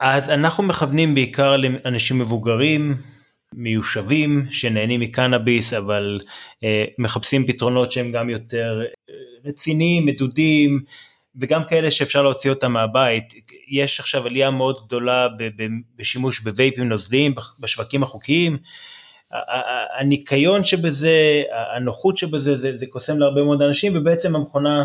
[0.00, 2.94] אז אנחנו מכוונים בעיקר לאנשים מבוגרים,
[3.54, 6.20] מיושבים שנהנים מקנאביס אבל
[6.64, 10.80] אה, מחפשים פתרונות שהם גם יותר אה, רציניים, מדודים
[11.40, 13.34] וגם כאלה שאפשר להוציא אותם מהבית.
[13.68, 15.28] יש עכשיו עלייה מאוד גדולה
[15.96, 18.58] בשימוש בווייפים נוזליים בשווקים החוקיים.
[19.98, 21.42] הניקיון שבזה,
[21.74, 24.84] הנוחות שבזה, זה, זה קוסם להרבה מאוד אנשים ובעצם המכונה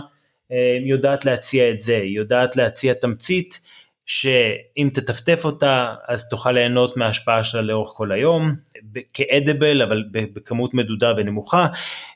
[0.51, 3.59] אה, יודעת להציע את זה, היא יודעת להציע תמצית
[4.11, 8.55] שאם תטפטף אותה אז תוכל ליהנות מההשפעה שלה לאורך כל היום,
[9.13, 11.67] כאדיבל אבל בכמות מדודה ונמוכה,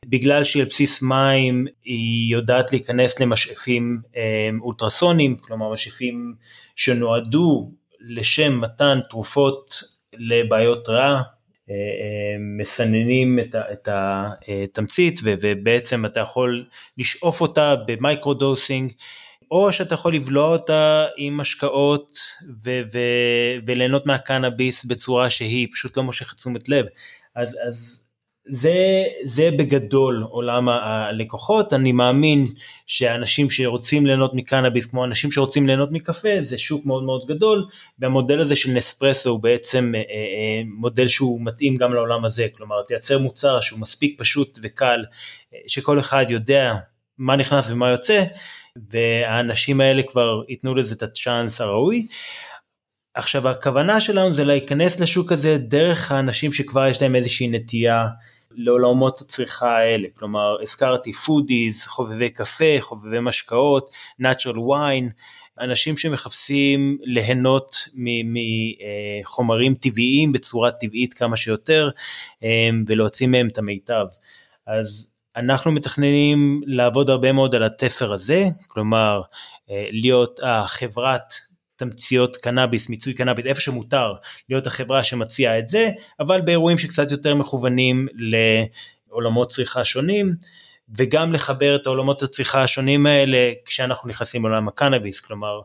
[0.05, 6.36] בגלל שהיא על בסיס מים היא יודעת להיכנס למשאפים אה, אולטרסונים, כלומר משאפים
[6.75, 11.13] שנועדו לשם מתן תרופות לבעיות ריאה,
[11.69, 13.39] אה, אה, מסננים
[13.73, 16.65] את התמצית ובעצם אתה יכול
[16.97, 18.91] לשאוף אותה במייקרו דוסינג
[19.51, 22.17] או שאתה יכול לבלוע אותה עם משקאות
[22.63, 26.86] ו- ו- וליהנות מהקנאביס בצורה שהיא פשוט לא מושכת תשומת לב.
[27.36, 28.05] אז, אז
[28.49, 32.45] זה, זה בגדול עולם הלקוחות, אני מאמין
[32.88, 37.65] שאנשים שרוצים ליהנות מקנאביס כמו אנשים שרוצים ליהנות מקפה זה שוק מאוד מאוד גדול
[37.99, 42.81] והמודל הזה של נספרסו הוא בעצם אה, אה, מודל שהוא מתאים גם לעולם הזה, כלומר
[42.88, 45.03] תייצר מוצר שהוא מספיק פשוט וקל
[45.53, 46.75] אה, שכל אחד יודע
[47.17, 48.23] מה נכנס ומה יוצא
[48.91, 52.07] והאנשים האלה כבר ייתנו לזה את הצ'אנס הראוי.
[53.13, 58.05] עכשיו הכוונה שלנו זה להיכנס לשוק הזה דרך האנשים שכבר יש להם איזושהי נטייה
[58.51, 63.89] לעולמות הצריכה האלה, כלומר הזכרתי foodies, חובבי קפה, חובבי משקאות,
[64.21, 65.11] natural wine,
[65.59, 67.75] אנשים שמחפשים ליהנות
[69.23, 71.89] מחומרים טבעיים בצורה טבעית כמה שיותר
[72.43, 74.05] אה, ולהוציא מהם את המיטב.
[74.67, 79.21] אז אנחנו מתכננים לעבוד הרבה מאוד על התפר הזה, כלומר
[79.69, 81.34] אה, להיות החברת
[81.76, 84.13] תמציות קנאביס, מיצוי קנאביס, איפה שמותר
[84.50, 90.36] להיות החברה שמציעה את זה, אבל באירועים שקצת יותר מכוונים לעולמות צריכה שונים,
[90.98, 95.62] וגם לחבר את העולמות הצריכה השונים האלה כשאנחנו נכנסים לעולם הקנאביס, כלומר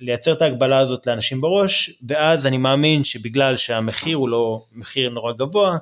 [0.00, 5.32] לייצר את ההגבלה הזאת לאנשים בראש, ואז אני מאמין שבגלל שהמחיר הוא לא מחיר נורא
[5.32, 5.76] גבוה,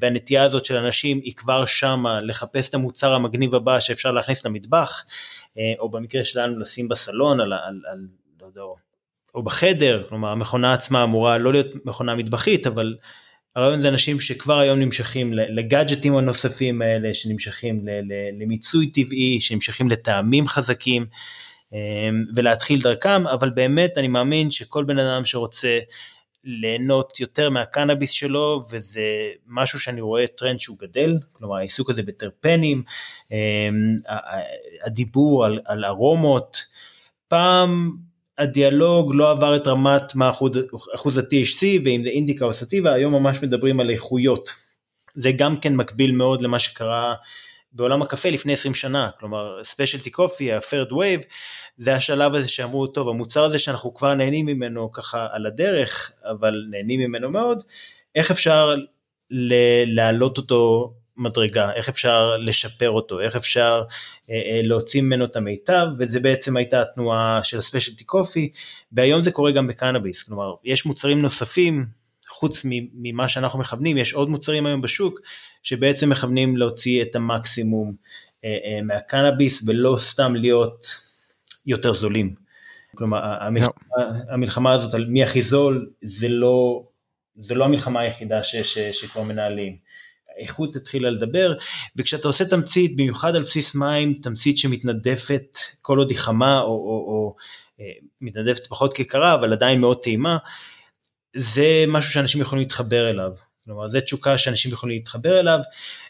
[0.00, 5.04] והנטייה הזאת של אנשים היא כבר שמה לחפש את המוצר המגניב הבא שאפשר להכניס למטבח,
[5.58, 8.06] אה, או במקרה שלנו לשים בסלון על, על, על
[8.40, 8.62] לא יודע,
[9.34, 12.96] או בחדר, כלומר המכונה עצמה אמורה לא להיות מכונה מטבחית, אבל
[13.56, 17.84] הרעיון זה אנשים שכבר היום נמשכים לגאדג'טים הנוספים האלה, שנמשכים
[18.40, 21.06] למיצוי טבעי, שנמשכים לטעמים חזקים,
[21.72, 25.78] אמ, ולהתחיל דרכם, אבל באמת אני מאמין שכל בן אדם שרוצה
[26.44, 29.02] ליהנות יותר מהקנאביס שלו, וזה
[29.46, 32.82] משהו שאני רואה טרנד שהוא גדל, כלומר העיסוק הזה בטרפנים,
[33.32, 33.96] אמ,
[34.84, 36.64] הדיבור על, על ארומות,
[37.28, 37.96] פעם
[38.38, 40.50] הדיאלוג לא עבר את רמת מה אחוז,
[40.94, 44.50] אחוז ה-THC ואם זה אינדיקה או סטיבה, היום ממש מדברים על איכויות.
[45.14, 47.14] זה גם כן מקביל מאוד למה שקרה
[47.72, 51.24] בעולם הקפה לפני 20 שנה, כלומר specialty coffee, ה-third wave,
[51.76, 56.64] זה השלב הזה שאמרו, טוב, המוצר הזה שאנחנו כבר נהנים ממנו ככה על הדרך, אבל
[56.70, 57.62] נהנים ממנו מאוד,
[58.14, 58.74] איך אפשר
[59.86, 63.82] להעלות אותו מדרגה, איך אפשר לשפר אותו, איך אפשר
[64.30, 68.52] אה, אה, להוציא ממנו את המיטב, וזה בעצם הייתה התנועה של הספיישלטי קופי,
[68.92, 71.99] והיום זה קורה גם בקנאביס, כלומר יש מוצרים נוספים,
[72.40, 72.62] חוץ
[72.94, 75.20] ממה שאנחנו מכוונים, יש עוד מוצרים היום בשוק,
[75.62, 77.92] שבעצם מכוונים להוציא את המקסימום
[78.44, 80.86] אה, אה, מהקנאביס, ולא סתם להיות
[81.66, 82.34] יותר זולים.
[82.94, 83.74] כלומר, המלחמה,
[84.30, 86.82] המלחמה הזאת על מי הכי זול, זה לא,
[87.36, 89.76] זה לא המלחמה היחידה ש, ש, שכבר מנהלים.
[90.36, 91.54] האיכות התחילה לדבר,
[91.96, 97.04] וכשאתה עושה תמצית, במיוחד על בסיס מים, תמצית שמתנדפת כל עוד היא חמה, או, או,
[97.08, 97.34] או
[97.80, 97.84] אה,
[98.20, 100.38] מתנדפת פחות כקרה, אבל עדיין מאוד טעימה,
[101.36, 103.32] זה משהו שאנשים יכולים להתחבר אליו.
[103.64, 105.58] כלומר, זה תשוקה שאנשים יכולים להתחבר אליו,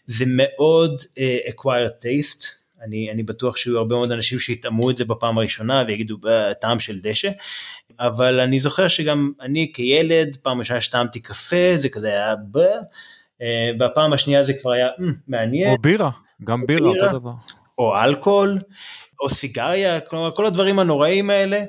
[0.06, 2.46] זה מאוד uh, acquired taste,
[2.82, 6.16] אני, אני בטוח שיהיו הרבה מאוד אנשים שיטעמו את זה בפעם הראשונה ויגידו
[6.60, 7.30] טעם של דשא,
[8.00, 12.58] אבל אני זוכר שגם אני כילד, פעם ראשונה שטעמתי קפה, זה כזה היה ב...
[13.42, 15.70] אה, והפעם השנייה זה כבר היה mm, מעניין.
[15.70, 16.10] או בירה,
[16.44, 17.32] גם בירה, בירה, אותו דבר.
[17.78, 18.58] או אלכוהול,
[19.20, 21.64] או סיגריה, כלומר כל הדברים הנוראים האלה,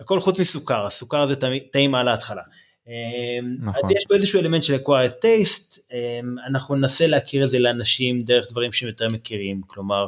[0.00, 1.34] הכל חוץ מסוכר, הסוכר זה
[1.72, 2.42] טעים על ההתחלה.
[2.88, 3.84] אה, נכון.
[3.84, 8.20] אז יש פה איזשהו אלמנט של acquired taste, אה, אנחנו ננסה להכיר את זה לאנשים
[8.20, 10.06] דרך דברים שהם יותר מכירים, כלומר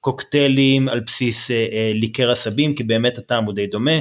[0.00, 3.98] קוקטיילים על בסיס אה, ליקר עשבים, כי באמת הטעם הוא די דומה,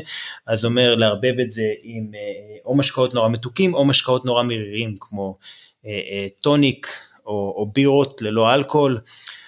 [0.47, 4.95] אז אומר לערבב את זה עם אה, או משקאות נורא מתוקים או משקאות נורא מרירים
[4.99, 5.37] כמו
[5.85, 6.87] אה, אה, טוניק
[7.25, 8.99] או, או בירות ללא אלכוהול.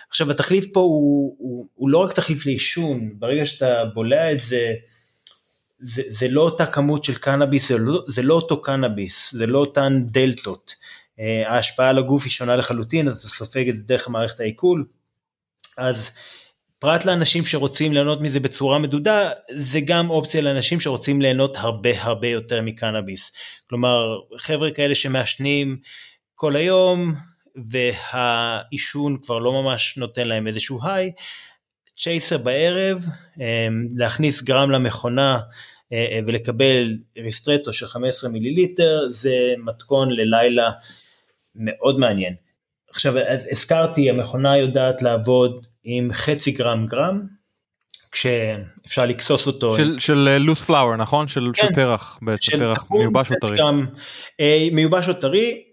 [0.10, 4.74] עכשיו התחליף פה הוא, הוא, הוא לא רק תחליף לעישון, ברגע שאתה בולע את זה,
[5.86, 9.60] זה, זה לא אותה כמות של קנאביס, זה לא, זה לא אותו קנאביס, זה לא
[9.60, 10.76] אותן דלתות.
[11.20, 14.86] אה, ההשפעה על הגוף היא שונה לחלוטין, אז אתה סופג את זה דרך מערכת העיכול.
[15.78, 16.12] אז
[16.80, 22.28] פרט לאנשים שרוצים ליהנות מזה בצורה מדודה, זה גם אופציה לאנשים שרוצים ליהנות הרבה הרבה
[22.28, 23.32] יותר מקנאביס.
[23.70, 25.78] כלומר, חבר'ה כאלה שמעשנים
[26.36, 27.14] כל היום,
[27.56, 31.12] והעישון כבר לא ממש נותן להם איזשהו היי.
[31.98, 33.06] צ'ייסר בערב,
[33.40, 35.40] אמ, להכניס גרם למכונה
[35.94, 40.72] אה, אה, ולקבל ריסטרטו של 15 מיליליטר, זה מתכון ללילה
[41.56, 42.34] מאוד מעניין.
[42.90, 47.22] עכשיו, אז הזכרתי, המכונה יודעת לעבוד עם חצי גרם גרם,
[48.12, 49.76] כשאפשר לקסוס אותו.
[49.76, 51.28] של, של loose אה, flower, נכון?
[51.28, 53.58] של, כן, של פרח, בעצם של פרח מיובש או טרי.
[53.58, 53.86] גרם,
[54.72, 55.64] מיובש או טרי,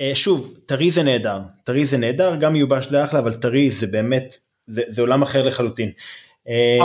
[0.00, 3.86] אה, שוב, טרי זה נהדר, טרי זה נהדר, גם מיובש זה אחלה, אבל טרי זה
[3.86, 4.34] באמת,
[4.66, 5.90] זה, זה עולם אחר לחלוטין.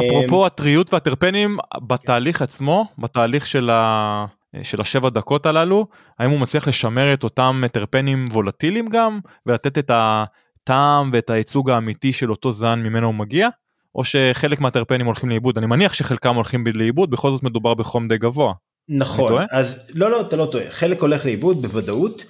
[0.08, 4.26] אפרופו הטריות והטרפנים בתהליך עצמו בתהליך של, ה...
[4.64, 5.88] של השבע דקות הללו
[6.20, 12.14] האם הוא מצליח לשמר את אותם טרפנים וולטיליים גם ולתת את הטעם ואת הייצוג האמיתי
[12.14, 13.48] של אותו זן ממנו הוא מגיע?
[13.96, 15.58] או שחלק מהטרפנים הולכים לאיבוד?
[15.58, 18.54] אני מניח שחלקם הולכים לאיבוד בכל זאת מדובר בחום די גבוה.
[18.90, 20.64] נכון אז לא לא אתה לא טועה.
[20.70, 22.24] חלק הולך לאיבוד בוודאות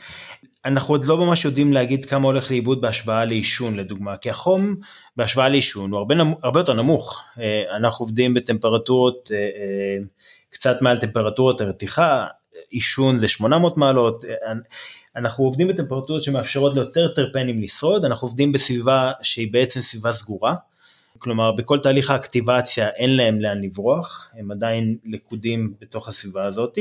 [0.65, 4.75] אנחנו עוד לא ממש יודעים להגיד כמה הולך לאיבוד בהשוואה לעישון לדוגמה, כי החום
[5.15, 6.15] בהשוואה לעישון הוא הרבה.
[6.43, 7.23] הרבה יותר נמוך.
[7.39, 9.97] אה, אנחנו עובדים בטמפרטורות אה, אה,
[10.49, 12.25] קצת מעל טמפרטורות הרתיחה,
[12.69, 14.23] עישון זה 800 מעלות,
[15.15, 20.55] אנחנו עובדים בטמפרטורות שמאפשרות ליותר טרפנים לשרוד, אנחנו עובדים בסביבה שהיא בעצם סביבה סגורה.
[21.21, 26.77] כלומר בכל תהליך האקטיבציה אין להם לאן לברוח, הם עדיין לכודים בתוך הסביבה הזאת,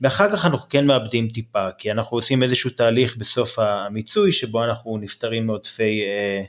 [0.00, 4.98] ואחר כך אנחנו כן מאבדים טיפה, כי אנחנו עושים איזשהו תהליך בסוף המיצוי שבו אנחנו
[4.98, 6.42] נפטרים מעודפי אה,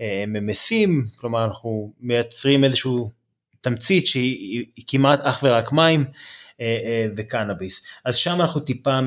[0.00, 3.10] אה, ממסים, כלומר אנחנו מייצרים איזשהו
[3.60, 6.04] תמצית שהיא כמעט אך ורק מים
[6.60, 9.00] אה, אה, וקנאביס, אז שם אנחנו טיפה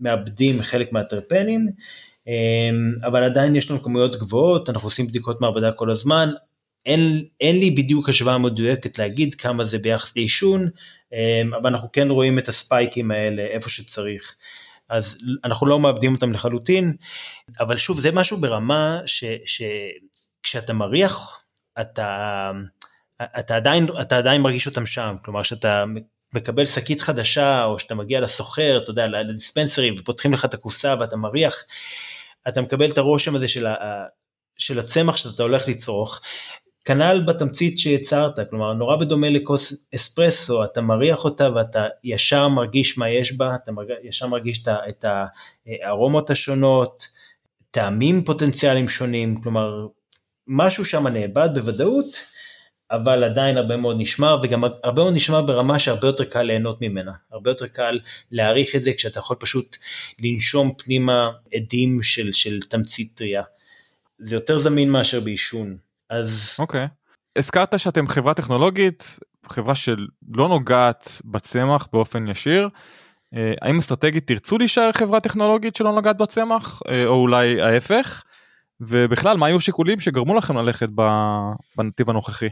[0.00, 1.68] מאבדים חלק מהטרפנים,
[2.28, 2.70] אה,
[3.08, 6.28] אבל עדיין יש לנו כמויות גבוהות, אנחנו עושים בדיקות מעבדה כל הזמן,
[6.86, 10.68] אין, אין לי בדיוק השוואה מדויקת להגיד כמה זה ביחס לעישון,
[11.12, 14.36] אמ, אבל אנחנו כן רואים את הספייקים האלה איפה שצריך.
[14.88, 16.92] אז אנחנו לא מאבדים אותם לחלוטין,
[17.60, 19.00] אבל שוב זה משהו ברמה
[20.44, 21.44] שכשאתה מריח,
[21.80, 22.50] אתה,
[23.38, 25.84] אתה, עדיין, אתה עדיין מרגיש אותם שם, כלומר שאתה
[26.34, 31.16] מקבל שקית חדשה או שאתה מגיע לסוחר, אתה יודע, לדיספנסרים ופותחים לך את הקופסה ואתה
[31.16, 31.64] מריח,
[32.48, 34.04] אתה מקבל את הרושם הזה של, ה,
[34.58, 36.20] של הצמח שאתה הולך לצרוך,
[36.84, 43.08] כנ"ל בתמצית שיצרת, כלומר נורא בדומה לכוס אספרסו, אתה מריח אותה ואתה ישר מרגיש מה
[43.08, 43.72] יש בה, אתה.
[44.02, 45.04] ישר מרגיש את
[45.66, 47.08] הארומות השונות,
[47.70, 49.86] טעמים פוטנציאליים שונים, כלומר
[50.46, 52.32] משהו שם נאבד בוודאות,
[52.90, 57.12] אבל עדיין הרבה מאוד נשמר, וגם הרבה מאוד נשמר ברמה שהרבה יותר קל ליהנות ממנה,
[57.32, 59.76] הרבה יותר קל להעריך את זה כשאתה יכול פשוט
[60.20, 63.42] לנשום פנימה עדים של, של תמצית טריה.
[64.18, 65.76] זה יותר זמין מאשר בעישון.
[66.12, 66.56] אז...
[66.60, 66.84] אוקיי.
[66.84, 66.88] Okay.
[67.38, 72.68] הזכרת שאתם חברה טכנולוגית, חברה שלא נוגעת בצמח באופן ישיר.
[73.34, 78.22] אה, האם אסטרטגית תרצו להישאר חברה טכנולוגית שלא נוגעת בצמח, אה, או אולי ההפך?
[78.80, 80.88] ובכלל, מה היו השיקולים שגרמו לכם ללכת
[81.76, 82.48] בנתיב הנוכחי?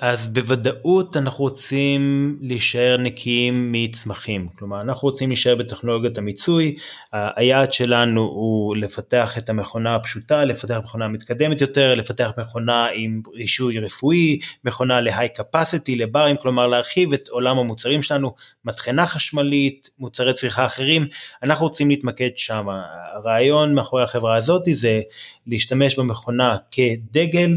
[0.00, 6.76] אז בוודאות אנחנו רוצים להישאר נקיים מצמחים, כלומר אנחנו רוצים להישאר בטכנולוגיית המיצוי,
[7.12, 13.78] היעד שלנו הוא לפתח את המכונה הפשוטה, לפתח מכונה מתקדמת יותר, לפתח מכונה עם רישוי
[13.78, 18.34] רפואי, מכונה ל-high capacity, לברים, כלומר להרחיב את עולם המוצרים שלנו,
[18.64, 21.06] מטחנה חשמלית, מוצרי צריכה אחרים,
[21.42, 22.66] אנחנו רוצים להתמקד שם,
[23.14, 25.00] הרעיון מאחורי החברה הזאת זה
[25.46, 27.50] להשתמש במכונה כדגל,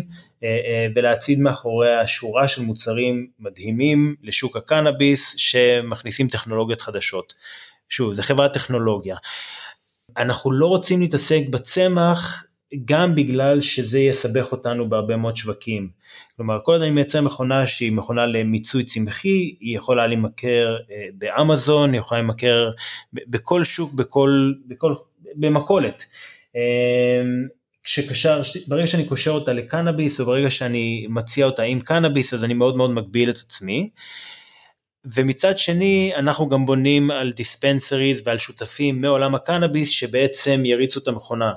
[0.95, 7.34] ולהצעיד מאחוריה שורה של מוצרים מדהימים לשוק הקנאביס שמכניסים טכנולוגיות חדשות.
[7.89, 9.15] שוב, זה חברת טכנולוגיה.
[10.17, 12.45] אנחנו לא רוצים להתעסק בצמח
[12.86, 15.89] גם בגלל שזה יסבך אותנו בהרבה מאוד שווקים.
[16.36, 21.91] כלומר, כל עוד אני מייצר מכונה שהיא מכונה למיצוי צמחי, היא יכולה להימכר אה, באמזון,
[21.91, 22.71] היא יכולה להימכר
[23.13, 24.93] בכל שוק, בכל, בכל,
[25.36, 26.06] במכולת.
[27.84, 32.54] שקשר, ברגע שאני קושר אותה לקנאביס או ברגע שאני מציע אותה עם קנאביס אז אני
[32.54, 33.89] מאוד מאוד מגביל את עצמי.
[35.06, 41.54] ומצד שני אנחנו גם בונים על דיספנסריז ועל שותפים מעולם הקנאביס שבעצם יריצו את המכונה.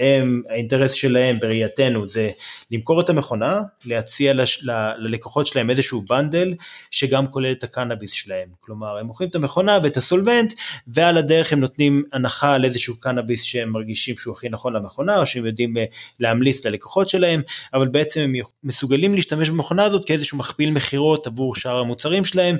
[0.00, 2.30] הם, האינטרס שלהם בראייתנו זה
[2.70, 6.54] למכור את המכונה, להציע לש, ל, ללקוחות שלהם איזשהו בנדל
[6.90, 8.48] שגם כולל את הקנאביס שלהם.
[8.60, 10.54] כלומר, הם מוכרים את המכונה ואת הסולבנט,
[10.86, 15.26] ועל הדרך הם נותנים הנחה על איזשהו קנאביס שהם מרגישים שהוא הכי נכון למכונה, או
[15.26, 15.84] שהם יודעים אה,
[16.20, 17.42] להמליץ ללקוחות שלהם,
[17.74, 18.32] אבל בעצם הם
[18.64, 22.56] מסוגלים להשתמש במכונה הזאת כאיזשהו מכפיל מכירות עבור שאר המוצרים שלהם,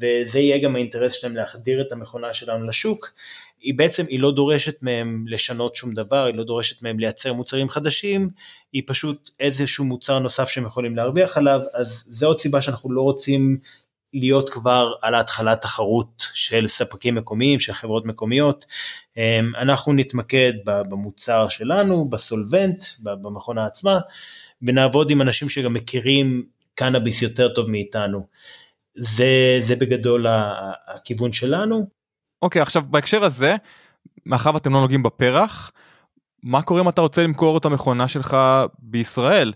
[0.00, 3.12] וזה יהיה גם האינטרס שלהם להחדיר את המכונה שלנו לשוק.
[3.66, 7.68] היא בעצם, היא לא דורשת מהם לשנות שום דבר, היא לא דורשת מהם לייצר מוצרים
[7.68, 8.30] חדשים,
[8.72, 13.02] היא פשוט איזשהו מוצר נוסף שהם יכולים להרוויח עליו, אז זו עוד סיבה שאנחנו לא
[13.02, 13.58] רוצים
[14.14, 18.64] להיות כבר על ההתחלת תחרות של ספקים מקומיים, של חברות מקומיות.
[19.16, 23.98] אמ, אנחנו נתמקד במוצר שלנו, בסולבנט, במכונה עצמה,
[24.62, 28.26] ונעבוד עם אנשים שגם מכירים קנאביס יותר טוב מאיתנו.
[28.96, 30.26] זה, זה בגדול
[30.86, 31.95] הכיוון שלנו.
[32.42, 33.56] אוקיי עכשיו בהקשר הזה
[34.26, 35.72] מאחר ואתם לא נוגעים בפרח
[36.42, 38.36] מה קורה אם אתה רוצה למכור את המכונה שלך
[38.78, 39.52] בישראל?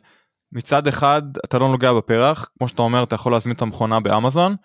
[0.52, 4.56] מצד אחד אתה לא נוגע בפרח כמו שאתה אומר אתה יכול להזמין את המכונה באמזון.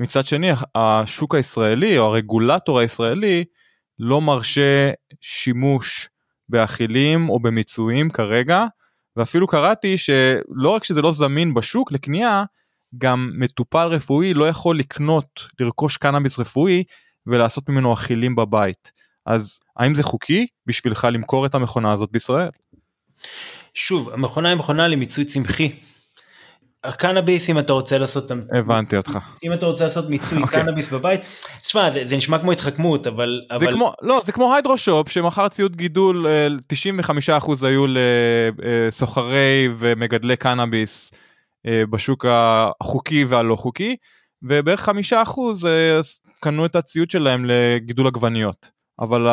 [0.00, 3.44] מצד שני השוק הישראלי או הרגולטור הישראלי
[3.98, 6.08] לא מרשה שימוש
[6.48, 8.64] באכילים או במיצויים כרגע
[9.16, 12.44] ואפילו קראתי שלא רק שזה לא זמין בשוק לקנייה,
[12.98, 16.84] גם מטופל רפואי לא יכול לקנות, לרכוש קנאביס רפואי
[17.26, 18.92] ולעשות ממנו אכילים בבית.
[19.26, 22.48] אז האם זה חוקי בשבילך למכור את המכונה הזאת בישראל?
[23.74, 25.70] שוב, המכונה היא מכונה למיצוי צמחי.
[26.84, 30.42] הקנאביס אם אתה רוצה לעשות הבנתי אותך אם אתה רוצה לעשות מיצוי okay.
[30.42, 30.62] אוקיי.
[30.62, 31.20] קנאביס בבית
[31.62, 35.48] שמע זה, זה נשמע כמו התחכמות אבל זה אבל כמו לא זה כמו היידרושופ שמכר
[35.48, 36.26] ציוד גידול
[36.72, 41.10] 95% אה, היו לסוחרי ומגדלי קנאביס
[41.66, 43.96] אה, בשוק החוקי והלא חוקי
[44.42, 44.92] ובערך 5%
[45.66, 46.00] אה,
[46.44, 48.70] קנו את הציוד שלהם לגידול עגבניות
[49.00, 49.26] אבל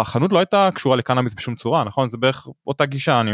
[0.00, 3.30] החנות לא הייתה קשורה לקנאביס בשום צורה נכון זה בערך אותה גישה אני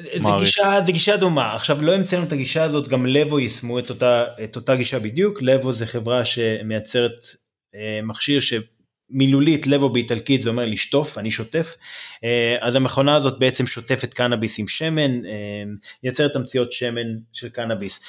[0.00, 1.54] זה גישה, זה גישה דומה.
[1.54, 5.42] עכשיו לא המצאנו את הגישה הזאת, גם לבו יישמו את אותה, את אותה גישה בדיוק.
[5.42, 7.26] לבו זה חברה שמייצרת
[7.74, 11.76] אה, מכשיר שמילולית, לבו באיטלקית זה אומר לשטוף, אני שוטף.
[12.24, 15.62] אה, אז המכונה הזאת בעצם שוטפת קנאביס עם שמן, אה,
[16.02, 18.00] מייצרת תמציות שמן של קנאביס.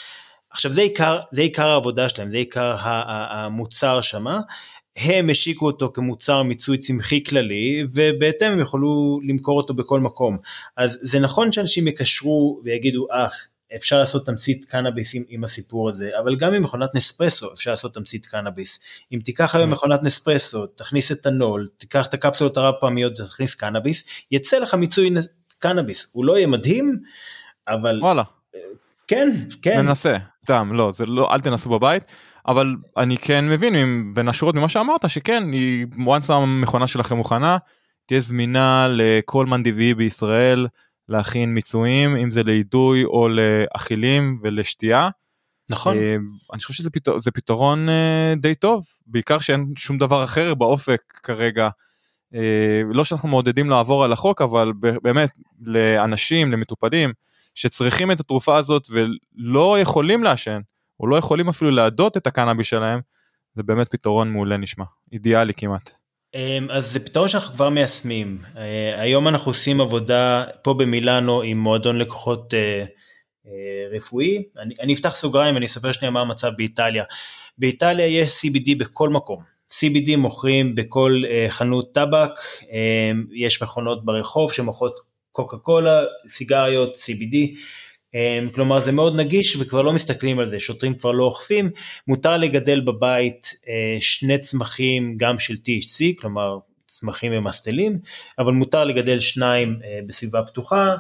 [0.54, 4.40] עכשיו זה עיקר, זה עיקר העבודה שלהם, זה עיקר המוצר שמה.
[4.98, 10.38] הם השיקו אותו כמוצר מיצוי צמחי כללי ובהתאם הם יכולו למכור אותו בכל מקום.
[10.78, 16.10] אז זה נכון שאנשים יקשרו ויגידו אך אפשר לעשות תמצית קנאביס עם, עם הסיפור הזה,
[16.20, 18.80] אבל גם עם מכונת נספרסו אפשר לעשות תמצית קנאביס.
[19.12, 24.04] אם תיקח היום מכונת נספרסו, תכניס את הנול, תיקח את הקפסולות הרב פעמיות ותכניס קנאביס,
[24.32, 25.10] יצא לך מיצוי
[25.60, 26.10] קנאביס.
[26.14, 27.00] הוא לא יהיה מדהים,
[27.68, 28.00] אבל...
[28.02, 28.24] וואלה.
[29.08, 29.30] כן,
[29.62, 29.82] כן.
[29.82, 32.04] ננסה, סתם, לא, זה לא, אל תנסו בבית.
[32.48, 37.58] אבל אני כן מבין בין השורות ממה שאמרת שכן היא once המכונה שלכם מוכנה
[38.06, 40.68] תהיה זמינה לכל מאן דבעי בישראל
[41.10, 45.10] להכין מיצויים אם זה לאידוי או לאכילים ולשתייה.
[45.70, 45.98] נכון.
[45.98, 46.16] אה,
[46.54, 51.70] אני חושב שזה פתרון, פתרון אה, די טוב בעיקר שאין שום דבר אחר באופק כרגע.
[52.36, 54.72] אה, לא שאנחנו מעודדים לעבור על החוק אבל
[55.04, 55.30] באמת
[55.62, 57.14] לאנשים למטופלים
[57.56, 60.62] שצריכים את התרופה הזאת ולא יכולים לעשן
[61.00, 63.00] או לא יכולים אפילו להדות את הקנאביס שלהם,
[63.56, 65.90] זה באמת פתרון מעולה נשמע, אידיאלי כמעט.
[66.36, 68.38] אמ, אז זה פתרון שאנחנו כבר מיישמים.
[68.58, 72.86] אה, היום אנחנו עושים עבודה פה במילאנו עם מועדון לקוחות אה,
[73.48, 74.44] אה, רפואי.
[74.60, 77.04] אני, אני אפתח סוגריים, אני אספר שנייה מה המצב באיטליה.
[77.58, 79.44] באיטליה יש CBD בכל מקום.
[79.72, 82.32] CBD מוכרים בכל חנות טבק,
[83.34, 85.00] יש מכונות ברחוב שמוכרות
[85.34, 87.36] קוקה קולה, סיגריות, CBD.
[88.14, 91.70] אמ, כלומר זה מאוד נגיש וכבר לא מסתכלים על זה, שוטרים כבר לא אוכפים,
[92.08, 98.00] מותר לגדל בבית אה, שני צמחים גם של THC, כלומר צמחים ממסטלים,
[98.40, 100.96] אבל מותר לגדל שניים אה, בסביבה פתוחה,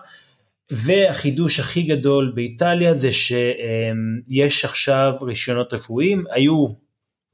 [0.71, 6.65] והחידוש הכי גדול באיטליה זה שיש עכשיו רישיונות רפואיים, היו,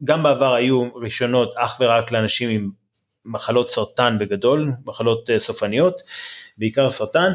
[0.03, 2.69] גם בעבר היו רישיונות אך ורק לאנשים עם
[3.25, 6.01] מחלות סרטן בגדול, מחלות אה, סופניות,
[6.57, 7.31] בעיקר סרטן,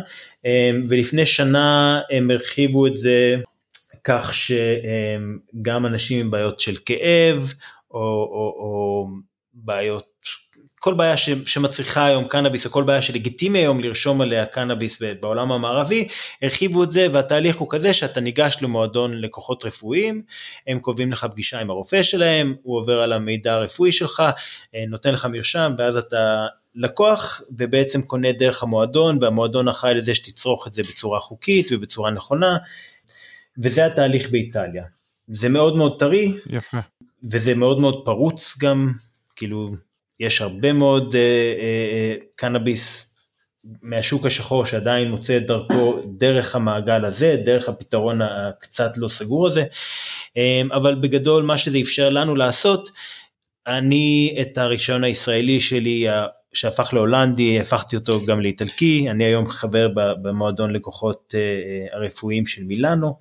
[0.47, 3.35] אה, ולפני שנה הם הרחיבו את זה
[4.05, 7.55] כך שגם אנשים עם בעיות של כאב,
[7.91, 9.09] או, או, או
[9.55, 10.14] בעיות
[10.85, 15.53] כל בעיה ש, שמצריכה היום קנאביס או כל בעיה שלגיטימי היום לרשום עליה קנאביס בעולם
[15.53, 16.09] המערבי,
[16.43, 20.23] הרחיבו את זה והתהליך הוא כזה שאתה ניגש למועדון לקוחות רפואיים,
[20.67, 24.23] הם קובעים לך פגישה עם הרופא שלהם, הוא עובר על המידע הרפואי שלך,
[24.75, 30.67] אה, נותן לך מרשם ואז אתה לקוח ובעצם קונה דרך המועדון והמועדון אחראי לזה שתצרוך
[30.67, 32.57] את זה בצורה חוקית ובצורה נכונה
[33.59, 34.85] וזה התהליך באיטליה.
[35.29, 36.79] זה מאוד מאוד טרי, יפה.
[37.31, 38.93] וזה מאוד מאוד פרוץ גם,
[39.37, 39.71] כאילו
[40.21, 43.15] יש הרבה מאוד אה, אה, אה, קנאביס
[43.83, 49.65] מהשוק השחור שעדיין מוצא את דרכו דרך המעגל הזה, דרך הפתרון הקצת לא סגור הזה,
[50.37, 52.91] אה, אבל בגדול מה שזה אפשר לנו לעשות,
[53.67, 56.07] אני את הרישיון הישראלי שלי
[56.55, 63.17] שהפך להולנדי, הפכתי אותו גם לאיטלקי, אני היום חבר במועדון לקוחות אה, הרפואיים של מילאנו,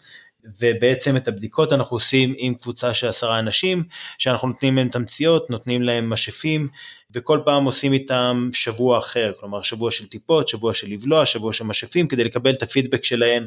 [0.62, 3.84] ובעצם את הבדיקות אנחנו עושים עם קבוצה של עשרה אנשים,
[4.18, 6.68] שאנחנו נותנים להם תמציות, נותנים להם משאפים,
[7.14, 11.64] וכל פעם עושים איתם שבוע אחר, כלומר שבוע של טיפות, שבוע של לבלוע, שבוע של
[11.64, 13.46] משאפים, כדי לקבל את הפידבק שלהם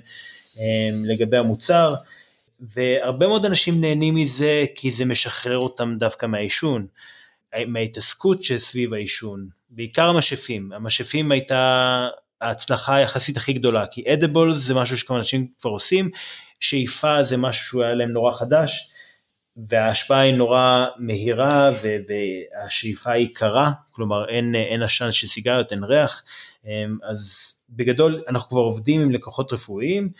[0.59, 1.94] אמ, לגבי המוצר.
[2.61, 6.86] והרבה מאוד אנשים נהנים מזה כי זה משחרר אותם דווקא מהעישון,
[7.66, 10.72] מההתעסקות שסביב העישון, בעיקר המשאפים.
[10.72, 12.09] המשאפים הייתה
[12.40, 16.11] ההצלחה היחסית הכי גדולה, כי אדיבולס זה משהו שכמה אנשים כבר עושים,
[16.68, 18.90] שאיפה זה משהו שהוא היה להם נורא חדש,
[19.56, 26.22] וההשפעה היא נורא מהירה והשאיפה היא קרה, כלומר אין, אין עשן של סיגריות, אין ריח,
[26.64, 30.10] אמ, אז בגדול אנחנו כבר עובדים עם לקוחות רפואיים,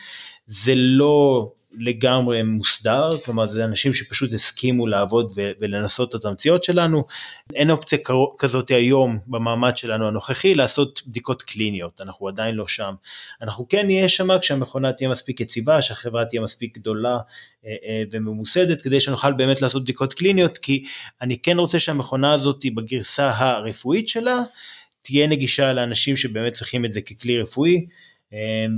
[0.49, 7.05] זה לא לגמרי מוסדר, כלומר זה אנשים שפשוט הסכימו לעבוד ו- ולנסות את התמציות שלנו,
[7.55, 7.99] אין אופציה
[8.38, 12.94] כזאת היום במעמד שלנו הנוכחי לעשות בדיקות קליניות, אנחנו עדיין לא שם.
[13.42, 17.18] אנחנו כן נהיה שם כשהמכונה תהיה מספיק יציבה, שהחברה תהיה מספיק גדולה
[17.66, 20.84] אה, אה, וממוסדת, כדי שנוכל באמת לעשות בדיקות קליניות, כי
[21.22, 24.42] אני כן רוצה שהמכונה הזאת בגרסה הרפואית שלה,
[25.03, 27.86] תהיה נגישה לאנשים שבאמת צריכים את זה ככלי רפואי,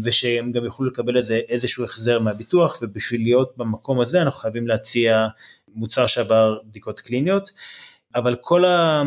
[0.05, 5.27] ושהם גם יוכלו לקבל איזה, איזשהו החזר מהביטוח, ובשביל להיות במקום הזה אנחנו חייבים להציע
[5.75, 7.51] מוצר שעבר בדיקות קליניות,
[8.15, 9.03] אבל כל, ה,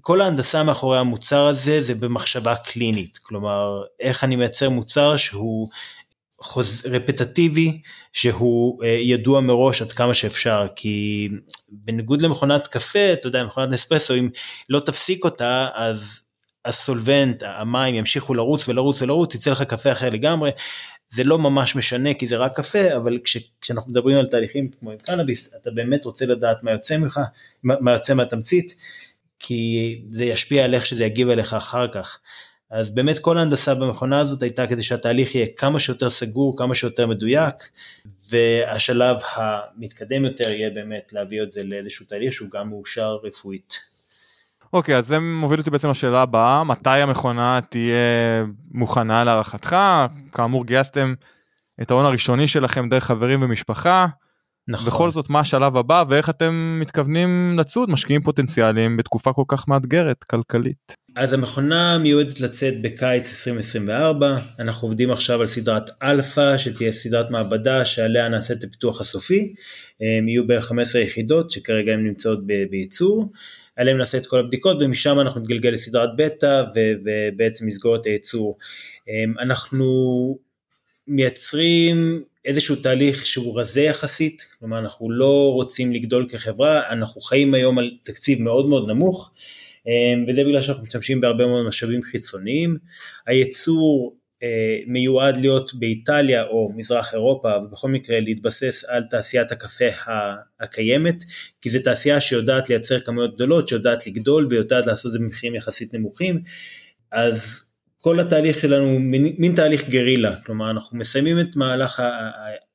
[0.00, 5.68] כל ההנדסה מאחורי המוצר הזה זה במחשבה קלינית, כלומר איך אני מייצר מוצר שהוא
[6.42, 6.86] חוז...
[6.86, 7.80] רפטטיבי
[8.12, 10.66] שהוא אה, ידוע מראש עד כמה שאפשר.
[10.76, 11.28] כי
[11.68, 14.28] בניגוד למכונת קפה אתה יודע מכונת נספרסו אם
[14.68, 16.22] לא תפסיק אותה אז
[16.64, 20.50] הסולבנט, המים ימשיכו לרוץ ולרוץ ולרוץ, יצא לך קפה אחר לגמרי.
[21.08, 24.90] זה לא ממש משנה כי זה רק קפה, אבל כש, כשאנחנו מדברים על תהליכים כמו
[24.90, 27.20] עם קנאביס, אתה באמת רוצה לדעת מה יוצא ממך,
[27.64, 28.74] מה יוצא מהתמצית,
[29.38, 32.18] כי זה ישפיע על איך שזה יגיב אליך אחר כך.
[32.70, 37.06] אז באמת כל ההנדסה במכונה הזאת הייתה כדי שהתהליך יהיה כמה שיותר סגור, כמה שיותר
[37.06, 37.54] מדויק,
[38.30, 43.91] והשלב המתקדם יותר יהיה באמת להביא את זה לאיזשהו תהליך שהוא גם מאושר רפואית.
[44.72, 49.76] אוקיי, אז זה מוביל אותי בעצם לשאלה הבאה, מתי המכונה תהיה מוכנה להערכתך?
[50.32, 51.14] כאמור גייסתם
[51.82, 54.06] את ההון הראשוני שלכם דרך חברים ומשפחה.
[54.68, 54.86] נכון.
[54.86, 60.24] בכל זאת, מה השלב הבא ואיך אתם מתכוונים לצוד משקיעים פוטנציאליים בתקופה כל כך מאתגרת
[60.24, 61.02] כלכלית?
[61.16, 67.84] אז המכונה מיועדת לצאת בקיץ 2024, אנחנו עובדים עכשיו על סדרת אלפא שתהיה סדרת מעבדה
[67.84, 69.54] שעליה נעשה את הפיתוח הסופי,
[70.00, 72.40] הם יהיו בערך 15 יחידות שכרגע הן נמצאות
[72.70, 73.32] בייצור,
[73.76, 76.62] עליהם נעשה את כל הבדיקות ומשם אנחנו נתגלגל לסדרת בטא
[77.04, 78.58] ובעצם נסגור את הייצור.
[79.40, 80.38] אנחנו
[81.08, 87.78] מייצרים איזשהו תהליך שהוא רזה יחסית, כלומר אנחנו לא רוצים לגדול כחברה, אנחנו חיים היום
[87.78, 89.32] על תקציב מאוד מאוד נמוך,
[89.86, 92.76] אמ, וזה בגלל שאנחנו משתמשים בהרבה מאוד משאבים חיצוניים.
[93.26, 99.84] הייצור אה, מיועד להיות באיטליה או מזרח אירופה, ובכל מקרה להתבסס על תעשיית הקפה
[100.60, 101.24] הקיימת,
[101.60, 105.94] כי זו תעשייה שיודעת לייצר כמויות גדולות, שיודעת לגדול ויודעת לעשות את זה במחירים יחסית
[105.94, 106.42] נמוכים,
[107.12, 107.71] אז
[108.04, 112.02] כל התהליך שלנו הוא מין, מין תהליך גרילה, כלומר אנחנו מסיימים את מהלך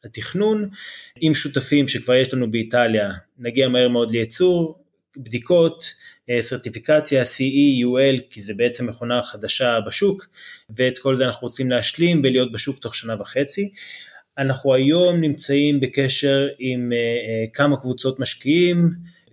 [0.03, 0.69] התכנון
[1.21, 4.83] עם שותפים שכבר יש לנו באיטליה, נגיע מהר מאוד לייצור,
[5.17, 5.83] בדיקות,
[6.29, 10.27] אה, סרטיפיקציה, CE, UL, כי זה בעצם מכונה חדשה בשוק,
[10.69, 13.71] ואת כל זה אנחנו רוצים להשלים ולהיות בשוק תוך שנה וחצי.
[14.37, 18.89] אנחנו היום נמצאים בקשר עם אה, אה, כמה קבוצות משקיעים,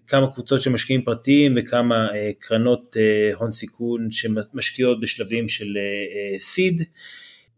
[0.07, 2.97] כמה קבוצות של משקיעים פרטיים וכמה קרנות
[3.35, 5.77] הון סיכון שמשקיעות בשלבים של
[6.39, 6.83] סיד.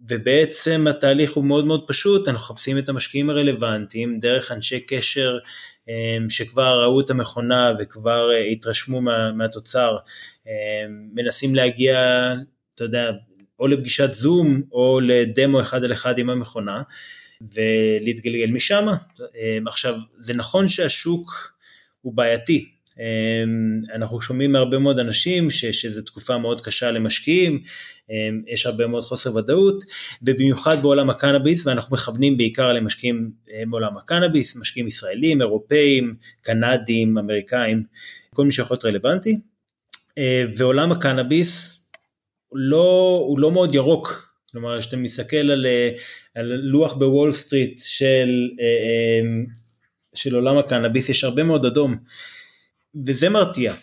[0.09, 5.39] ובעצם התהליך הוא מאוד מאוד פשוט, אנחנו מחפשים את המשקיעים הרלוונטיים דרך אנשי קשר
[6.29, 9.97] שכבר ראו את המכונה וכבר אה, התרשמו מה, מהתוצר,
[11.15, 11.99] מנסים להגיע,
[12.75, 13.11] אתה יודע,
[13.61, 16.83] או לפגישת זום או לדמו אחד על אחד עם המכונה
[17.41, 18.87] ולהתגלגל משם.
[19.67, 21.56] עכשיו, זה נכון שהשוק
[22.07, 27.63] הוא בעייתי, אמ, אנחנו שומעים מהרבה מאוד אנשים ש, שזו תקופה מאוד קשה למשקיעים,
[28.11, 29.83] אמ, יש הרבה מאוד חוסר ודאות,
[30.23, 37.83] ובמיוחד בעולם הקנאביס, ואנחנו מכוונים בעיקר למשקיעים אה, מעולם הקנאביס, משקיעים ישראלים, אירופאים, קנדים, אמריקאים,
[38.35, 39.39] כל מי שיכול להיות רלוונטי,
[40.19, 41.83] אה, ועולם הקנאביס
[42.53, 45.91] לא, הוא לא מאוד ירוק, כלומר כשאתה מסתכל על, אה,
[46.35, 48.49] על לוח בוול סטריט של,
[50.17, 51.97] של עולם הקנאביס, יש הרבה מאוד אדום.
[53.07, 53.75] וזה מרתיע.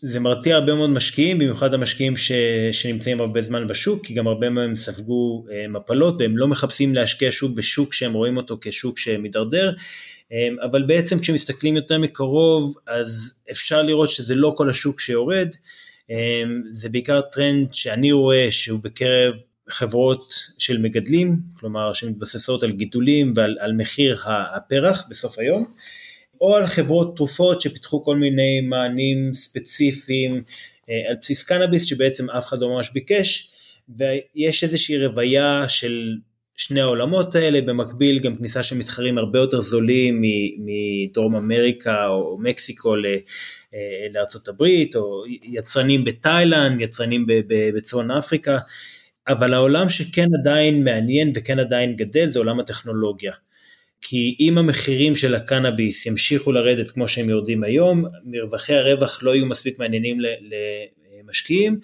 [0.00, 2.32] זה מרתיע הרבה מאוד משקיעים, במיוחד המשקיעים ש,
[2.72, 7.28] שנמצאים הרבה זמן בשוק, כי גם הרבה מהם ספגו אה, מפלות והם לא מחפשים להשקיע
[7.32, 9.72] שוב בשוק שהם רואים אותו כשוק שמידרדר,
[10.32, 15.48] אה, אבל בעצם כשמסתכלים יותר מקרוב, אז אפשר לראות שזה לא כל השוק שיורד,
[16.10, 19.34] אה, זה בעיקר טרנד שאני רואה שהוא בקרב
[19.68, 24.22] חברות של מגדלים, כלומר שמתבססות על גידולים ועל מחיר
[24.54, 25.66] הפרח בסוף היום.
[26.40, 30.42] או על חברות תרופות שפיתחו כל מיני מענים ספציפיים
[30.90, 33.50] אה, על בסיס קנאביס שבעצם אף אחד לא ממש ביקש
[33.88, 36.16] ויש איזושהי רוויה של
[36.56, 40.22] שני העולמות האלה, במקביל גם כניסה של מתחרים הרבה יותר זולים
[40.58, 43.16] מדרום אמריקה או מקסיקו אה,
[44.12, 48.58] לארצות הברית, או יצרנים בתאילנד, יצרנים בצפון אפריקה,
[49.28, 53.32] אבל העולם שכן עדיין מעניין וכן עדיין גדל זה עולם הטכנולוגיה.
[54.00, 59.46] כי אם המחירים של הקנאביס ימשיכו לרדת כמו שהם יורדים היום, מרווחי הרווח לא יהיו
[59.46, 60.18] מספיק מעניינים
[61.30, 61.78] משקיעים,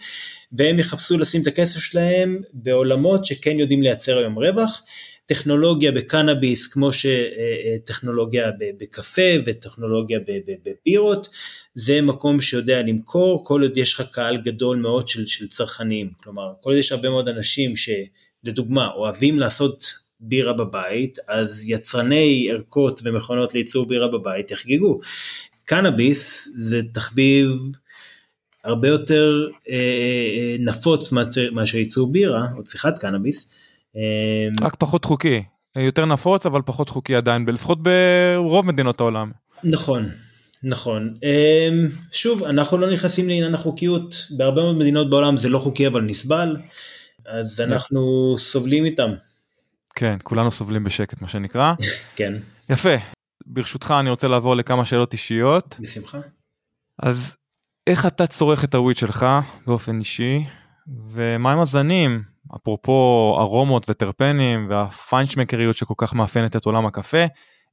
[0.53, 4.83] והם יחפשו לשים את הכסף שלהם בעולמות שכן יודעים לייצר היום רווח.
[5.27, 10.19] טכנולוגיה בקנאביס כמו שטכנולוגיה בקפה וטכנולוגיה
[10.65, 11.29] בבירות,
[11.75, 16.53] זה מקום שיודע למכור כל עוד יש לך קהל גדול מאוד של, של צרכנים, כלומר
[16.61, 19.85] כל עוד יש הרבה מאוד אנשים שלדוגמה אוהבים לעשות
[20.21, 25.01] בירה בבית, אז יצרני ערכות ומכונות לייצור בירה בבית יחגגו.
[25.65, 27.49] קנאביס זה תחביב
[28.65, 31.13] הרבה יותר אה, אה נפוץ
[31.53, 33.69] מאשר ייצור בירה או צריכת קנאביס.
[33.97, 35.43] אה, רק פחות חוקי,
[35.77, 39.31] יותר נפוץ אבל פחות חוקי עדיין, לפחות ברוב מדינות העולם.
[39.65, 40.09] נכון,
[40.65, 41.15] נכון.
[41.25, 41.69] אה,
[42.13, 46.57] שוב, אנחנו לא נכנסים לעניין החוקיות, בהרבה מאוד מדינות בעולם זה לא חוקי אבל נסבל,
[47.27, 49.11] אז אנחנו סובלים איתם.
[49.95, 51.73] כן, כולנו סובלים בשקט מה שנקרא.
[52.17, 52.35] כן.
[52.71, 52.95] יפה.
[53.47, 55.77] ברשותך אני רוצה לעבור לכמה שאלות אישיות.
[55.81, 56.19] בשמחה.
[57.03, 57.35] אז
[57.87, 59.27] איך אתה צורך את הוויד שלך
[59.67, 60.45] באופן אישי,
[61.11, 62.23] ומה עם הזנים,
[62.57, 67.25] אפרופו ארומות וטרפנים והפיינשמקריות שכל כך מאפיינת את עולם הקפה,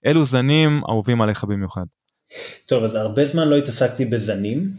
[0.05, 1.83] אילו זנים אהובים עליך במיוחד?
[2.65, 4.69] טוב, אז הרבה זמן לא התעסקתי בזנים.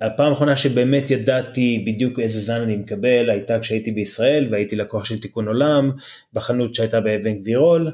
[0.00, 5.18] הפעם האחרונה שבאמת ידעתי בדיוק איזה זן אני מקבל הייתה כשהייתי בישראל והייתי לקוח של
[5.18, 5.90] תיקון עולם
[6.32, 7.92] בחנות שהייתה באבן גבירול.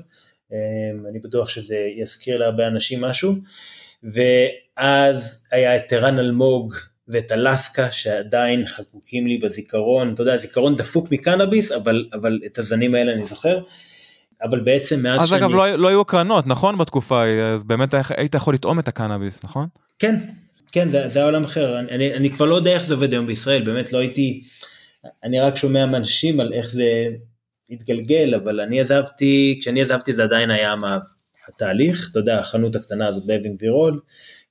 [0.53, 0.57] אמ,
[1.11, 3.35] אני בטוח שזה יזכיר להרבה אנשים משהו.
[4.03, 6.75] ואז היה את טרן אלמוג
[7.09, 12.95] ואת אלסקה שעדיין חקוקים לי בזיכרון, אתה יודע, זיכרון דפוק מקנאביס, אבל, אבל את הזנים
[12.95, 13.61] האלה אני זוכר.
[14.43, 15.41] אבל בעצם מאז אז שאני...
[15.41, 16.79] אז אגב לא, לא היו הקרנות נכון?
[16.79, 19.67] בתקופה ההיא, אז באמת היית יכול לטעום את הקנאביס נכון?
[19.99, 20.17] כן,
[20.73, 23.13] כן זה, זה היה עולם אחר, אני, אני, אני כבר לא יודע איך זה עובד
[23.13, 24.43] היום בישראל, באמת לא הייתי,
[25.25, 27.09] אני רק שומע מאנשים על איך זה
[27.71, 30.99] התגלגל, אבל אני עזבתי, כשאני עזבתי זה עדיין היה מה,
[31.49, 34.01] התהליך, אתה יודע, החנות הקטנה הזאת באבן גבירול,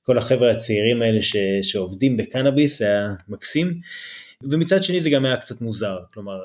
[0.02, 3.74] כל החבר'ה הצעירים האלה ש, שעובדים בקנאביס, היה מקסים,
[4.50, 6.38] ומצד שני זה גם היה קצת מוזר, כלומר,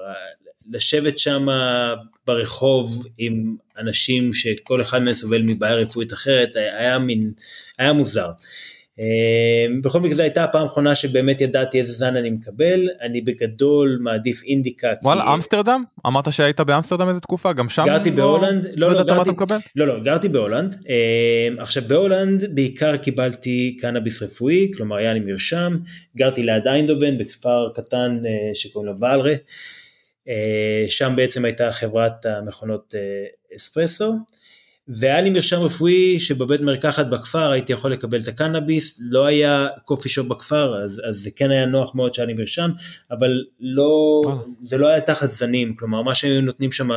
[0.72, 1.48] לשבת שם
[2.28, 7.32] ברחוב עם אנשים שכל אחד מהם סובל מבעיה רפואית אחרת, היה מין,
[7.80, 8.30] היה מוזר.
[9.00, 13.98] אמ, בכל מקרה זו הייתה הפעם האחרונה שבאמת ידעתי איזה זן אני מקבל, אני בגדול
[14.02, 14.88] מעדיף אינדיקה.
[15.04, 15.34] וואלה, כי...
[15.34, 15.84] אמסטרדם?
[16.08, 17.84] אמרת שהיית באמסטרדם איזה תקופה, גם שם?
[17.86, 18.16] גרתי לא...
[18.16, 19.30] בהולנד, לא, לא, לא, גרתי,
[19.76, 20.76] לא, לא, גרתי בהולנד.
[20.90, 25.78] אמ, עכשיו בהולנד בעיקר קיבלתי קנאביס רפואי, כלומר היה לי מרשם,
[26.18, 29.36] גרתי ליד איינדובן בכפר קטן אה, שקוראים לו ואלרה, אה,
[30.88, 34.16] שם בעצם הייתה חברת המכונות אה, אספרסו.
[34.88, 40.10] והיה לי מרשם רפואי שבבית מרקחת בכפר הייתי יכול לקבל את הקנאביס, לא היה קופי
[40.10, 42.72] שופ בכפר, אז, אז זה כן היה נוח מאוד שהיה לי מרשם,
[43.12, 44.22] אבל לא,
[44.62, 46.90] זה לא היה תחת זנים, כלומר מה שהיו נותנים שם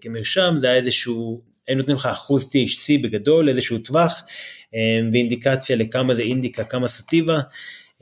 [0.00, 4.24] כמרשם זה היה איזשהו, היו נותנים לך אחוז THC בגדול, איזשהו טווח,
[4.74, 7.40] אמ, ואינדיקציה לכמה זה אינדיקה, כמה סטיבה.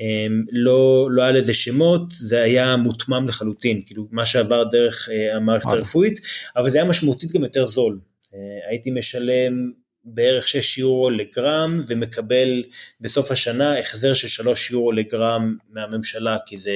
[0.00, 5.36] אמ, לא, לא היה לזה שמות, זה היה מותמם לחלוטין, כאילו מה שעבר דרך אה,
[5.36, 6.20] המערכת הרפואית,
[6.56, 7.98] אבל זה היה משמעותית גם יותר זול.
[8.34, 8.38] אה,
[8.70, 9.70] הייתי משלם
[10.04, 12.62] בערך 6 יורו לגרם ומקבל
[13.00, 16.72] בסוף השנה החזר של 3 יורו לגרם מהממשלה כי זה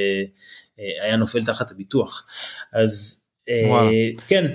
[0.79, 2.27] אה, היה נופל תחת הביטוח.
[2.73, 3.21] אז
[3.67, 3.89] וואו.
[4.27, 4.47] כן,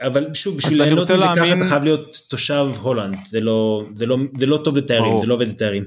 [0.00, 1.44] אבל שוב בשביל ליהנות מזה להאמין...
[1.44, 5.26] ככה אתה חייב להיות תושב הולנד, זה לא, זה לא, זה לא טוב לתיירים, זה
[5.26, 5.84] לא עובד לתיירים.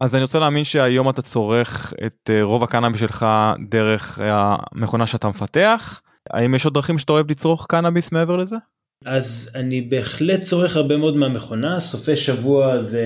[0.00, 3.26] אז אני רוצה להאמין שהיום אתה צורך את רוב הקנאביס שלך
[3.70, 6.00] דרך המכונה שאתה מפתח.
[6.30, 8.56] האם יש עוד דרכים שאתה אוהב לצרוך קנאביס מעבר לזה?
[9.04, 13.02] אז אני בהחלט צורך הרבה מאוד מהמכונה, סופי שבוע זה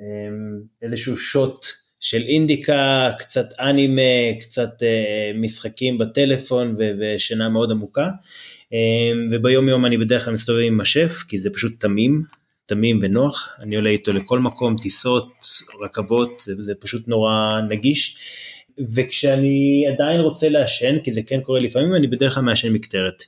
[0.00, 1.58] אמ, איזשהו שוט
[2.00, 8.08] של אינדיקה, קצת אנימה, קצת אה, משחקים בטלפון ושינה מאוד עמוקה.
[8.72, 12.22] אמ, וביום יום אני בדרך כלל מסתובב עם השף, כי זה פשוט תמים,
[12.70, 15.32] תמים ונוח, אני עולה איתו לכל מקום, טיסות,
[15.82, 17.32] רכבות, זה, זה פשוט נורא
[17.68, 18.16] נגיש.
[18.94, 23.22] וכשאני עדיין רוצה לעשן, כי זה כן קורה לפעמים, אני בדרך כלל מעשן מקטרת.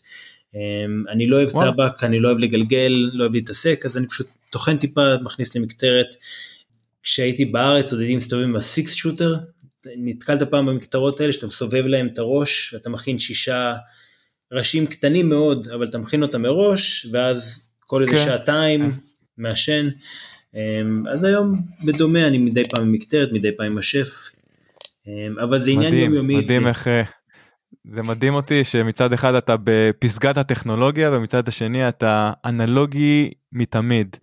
[0.54, 4.26] אמ, אני לא אוהב טבק, אני לא אוהב לגלגל, לא אוהב להתעסק, אז אני פשוט
[4.50, 6.14] טוחן טיפה, מכניס לי מקטרת.
[7.02, 9.36] כשהייתי בארץ עוד הייתי מסתובב עם הסיקס שוטר,
[9.86, 13.74] נתקלת פעם במקטרות האלה שאתה מסובב להם את הראש, ואתה מכין שישה
[14.52, 18.24] ראשים קטנים מאוד, אבל אתה מכין אותם מראש, ואז כל איזה כן.
[18.24, 18.96] שעתיים כן.
[19.38, 19.88] מעשן.
[20.54, 24.10] אמ, אז היום בדומה אני מדי פעם עם מקטרת, מדי פעם עם השף,
[25.06, 26.36] אמ, אבל זה עניין יומיומי.
[26.36, 26.88] מדהים איך...
[26.88, 27.02] אה,
[27.84, 34.16] זה מדהים אותי שמצד אחד אתה בפסגת הטכנולוגיה ומצד השני אתה אנלוגי מתמיד.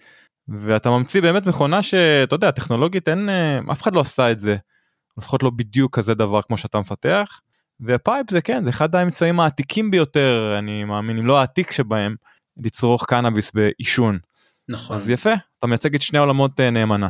[0.47, 4.55] ואתה ממציא באמת מכונה שאתה יודע טכנולוגית אין אה, אף אחד לא עשה את זה.
[5.17, 7.41] לפחות לא בדיוק כזה דבר כמו שאתה מפתח.
[7.81, 12.15] ו pipe זה כן זה אחד האמצעים העתיקים ביותר אני מאמין אם לא העתיק שבהם
[12.63, 14.19] לצרוך קנאביס בעישון.
[14.69, 14.97] נכון.
[14.97, 17.09] אז יפה אתה מייצג את שני העולמות אה, נאמנה.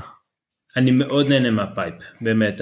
[0.78, 2.62] אני מאוד נהנה מה pipe, באמת,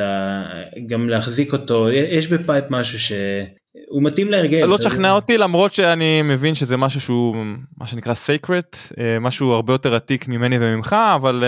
[0.87, 4.65] גם להחזיק אותו, יש ב pipe משהו שהוא מתאים להרגל.
[4.65, 7.35] לא תשכנע אותי למרות שאני מבין שזה משהו שהוא
[7.77, 8.77] מה שנקרא sacred,
[9.21, 11.43] משהו הרבה יותר עתיק ממני וממך, אבל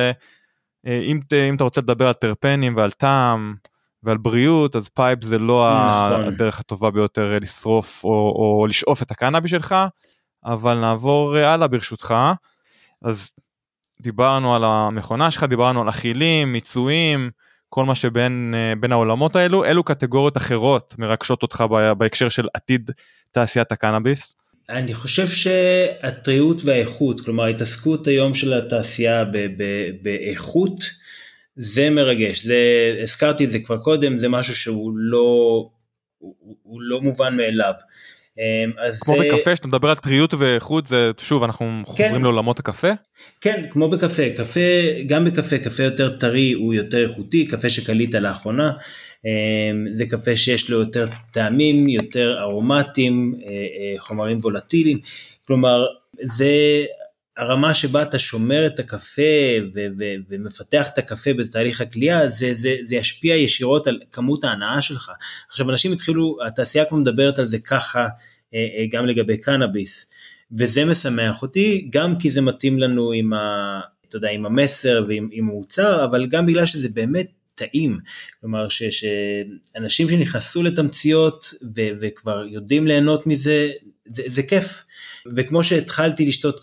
[0.88, 1.20] אם,
[1.50, 3.56] אם אתה רוצה לדבר על טרפנים ועל טעם
[4.04, 6.28] ועל בריאות, אז pipe זה לא נכון.
[6.28, 9.76] הדרך הטובה ביותר לשרוף או, או לשאוף את הקנאביס שלך,
[10.45, 12.16] אבל נעבור הלאה ברשותך.
[13.04, 13.30] אז
[14.02, 17.32] דיברנו על המכונה שלך, דיברנו על אכילים, מיצויים,
[17.70, 21.64] כל מה שבין בין העולמות האלו, אילו קטגוריות אחרות מרגשות אותך
[21.97, 22.91] בהקשר של עתיד
[23.32, 24.36] תעשיית הקנאביס?
[24.70, 29.26] אני חושב שהטריות והאיכות, כלומר ההתעסקות היום של התעשייה
[30.02, 30.84] באיכות,
[31.56, 32.58] זה מרגש, זה,
[33.02, 35.70] הזכרתי את זה כבר קודם, זה משהו שהוא לא,
[36.18, 37.74] הוא, הוא לא מובן מאליו.
[38.40, 39.34] אמ, אז כמו זה...
[39.34, 41.92] בקפה שאתה מדבר על טריות ואיכות זה שוב אנחנו כן.
[41.92, 42.88] חוזרים לעולמות הקפה?
[43.42, 44.60] כן כמו בקפה קפה
[45.08, 48.72] גם בקפה קפה יותר טרי הוא יותר איכותי קפה שקלית לאחרונה
[49.26, 55.00] אמ, זה קפה שיש לו יותר טעמים יותר ארומטיים אה, אה, חומרים וולטיליים
[55.48, 55.86] כלומר
[56.22, 56.86] זה
[57.40, 59.22] הרמה שבה אתה שומר את הקפה
[59.76, 64.82] ו- ו- ומפתח את הקפה בתהליך הכלייה, זה, זה, זה ישפיע ישירות על כמות ההנאה
[64.82, 65.12] שלך.
[65.50, 68.08] עכשיו אנשים התחילו, התעשייה כבר מדברת על זה ככה אה,
[68.54, 70.14] אה, גם לגבי קנאביס,
[70.58, 75.30] וזה משמח אותי, גם כי זה מתאים לנו עם, ה, אתה יודע, עם המסר ועם
[75.32, 78.00] עם המוצר, אבל גם בגלל שזה באמת טעים,
[78.42, 83.72] כלומר ש, שאנשים שנכנסו לתמציות ו, וכבר יודעים ליהנות מזה,
[84.06, 84.86] זה, זה כיף.
[85.36, 86.60] וכמו שהתחלתי לשתות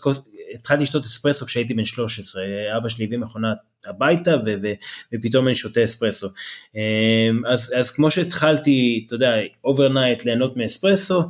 [0.53, 2.43] התחלתי לשתות אספרסו כשהייתי בן 13,
[2.77, 3.53] אבא שלי הביא מכונה
[3.85, 4.73] הביתה ו- ו-
[5.13, 6.27] ופתאום אני שותה אספרסו.
[6.75, 11.23] אמ, אז, אז כמו שהתחלתי, אתה יודע, overnight ליהנות מאספרסו,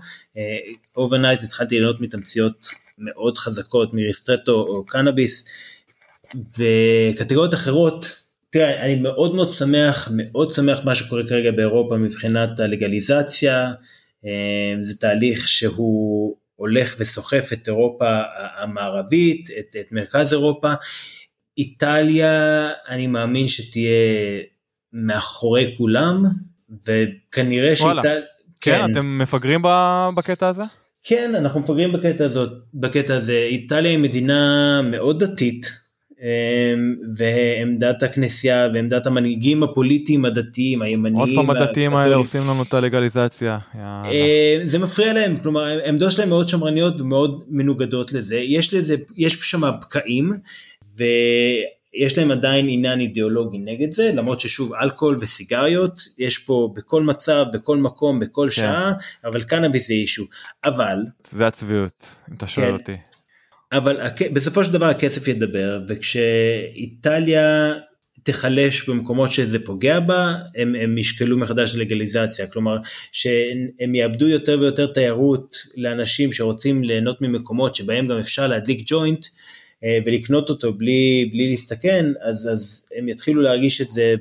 [0.97, 5.45] overnight התחלתי ליהנות מתמציות מאוד חזקות מריסטרטו או קנאביס,
[6.35, 13.73] וקטגוריות אחרות, תראה, אני מאוד מאוד שמח, מאוד שמח מה שקורה כרגע באירופה מבחינת הלגליזציה,
[14.25, 18.21] אמ, זה תהליך שהוא הולך וסוחף את אירופה
[18.57, 20.73] המערבית, את, את מרכז אירופה.
[21.57, 24.41] איטליה, אני מאמין שתהיה
[24.93, 26.23] מאחורי כולם,
[26.87, 28.21] וכנראה שאיטליה...
[28.61, 29.61] כן, כן, אתם מפגרים
[30.17, 30.63] בקטע הזה?
[31.03, 33.47] כן, אנחנו מפגרים בקטע, הזאת, בקטע הזה.
[33.49, 35.71] איטליה היא מדינה מאוד דתית,
[37.15, 41.15] ועמדת הכנסייה ועמדת המנהיגים הפוליטיים הדתיים הימניים.
[41.15, 43.57] עוד פעם הדתיים האלה עושים לנו את הלגליזציה.
[43.75, 43.79] אמ,
[44.63, 49.61] זה מפריע להם, כלומר העמדות שלהם מאוד שמרניות ומאוד מנוגדות לזה, יש לזה, יש שם
[49.81, 50.33] פקעים
[50.97, 57.45] ויש להם עדיין עניין אידיאולוגי נגד זה, למרות ששוב אלכוהול וסיגריות יש פה בכל מצב,
[57.53, 58.61] בכל מקום, בכל כן.
[58.61, 58.93] שעה,
[59.25, 60.23] אבל קנאביס זה אישו,
[60.65, 60.97] אבל...
[61.31, 63.16] זה הצביעות, אם אתה שואל כן, אותי.
[63.71, 63.97] אבל
[64.33, 67.73] בסופו של דבר הכסף ידבר, וכשאיטליה
[68.23, 72.77] תיחלש במקומות שזה פוגע בה, הם, הם ישקלו מחדש לגליזציה, כלומר
[73.11, 79.25] שהם יאבדו יותר ויותר תיירות לאנשים שרוצים ליהנות ממקומות שבהם גם אפשר להדליק ג'וינט
[80.05, 84.15] ולקנות אותו בלי, בלי להסתכן, אז, אז הם יתחילו להרגיש את זה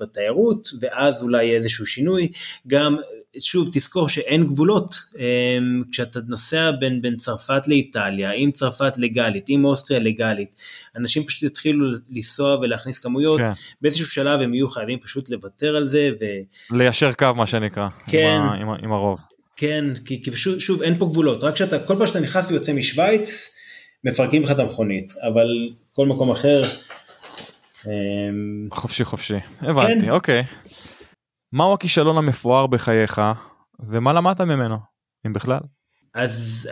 [0.00, 2.28] בתיירות, ואז אולי יהיה איזשהו שינוי,
[2.66, 2.96] גם
[3.38, 4.94] שוב, תזכור שאין גבולות.
[5.18, 10.60] אמ, כשאתה נוסע בין, בין צרפת לאיטליה, עם צרפת לגלית, עם אוסטריה לגלית,
[10.96, 13.50] אנשים פשוט יתחילו לנסוע ולהכניס כמויות, כן.
[13.82, 16.10] באיזשהו שלב הם יהיו חייבים פשוט לוותר על זה.
[16.20, 16.24] ו...
[16.76, 19.18] ליישר קו מה שנקרא, כן, עם, עם, עם הרוב.
[19.56, 22.72] כן, כי, כי פשוט, שוב, אין פה גבולות, רק שאתה, כל פעם שאתה נכנס ויוצא
[22.72, 23.54] משוויץ,
[24.04, 26.60] מפרקים לך את המכונית, אבל כל מקום אחר...
[27.86, 30.10] אמ, חופשי חופשי, הבנתי, כן.
[30.10, 30.44] אוקיי.
[31.52, 33.20] מהו הכישלון המפואר בחייך
[33.88, 34.76] ומה למדת ממנו,
[35.26, 35.60] אם בכלל?
[36.14, 36.68] אז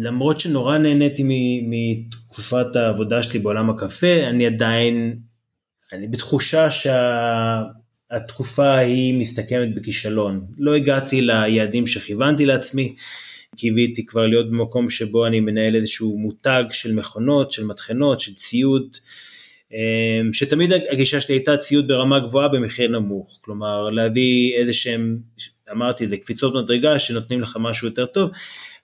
[0.00, 1.22] למרות שנורא נהניתי
[1.68, 5.18] מתקופת העבודה שלי בעולם הקפה, אני עדיין,
[5.92, 6.70] אני בתחושה
[8.12, 10.46] שהתקופה היא מסתכמת בכישלון.
[10.58, 12.94] לא הגעתי ליעדים שכיוונתי לעצמי,
[13.56, 18.96] קיוויתי כבר להיות במקום שבו אני מנהל איזשהו מותג של מכונות, של מטחנות, של ציוד.
[19.74, 25.18] אמ, שתמיד הגישה שלי הייתה ציוד ברמה גבוהה במחיר נמוך, כלומר להביא איזה שהם,
[25.72, 28.30] אמרתי זה קפיצות מדרגה שנותנים לך משהו יותר טוב,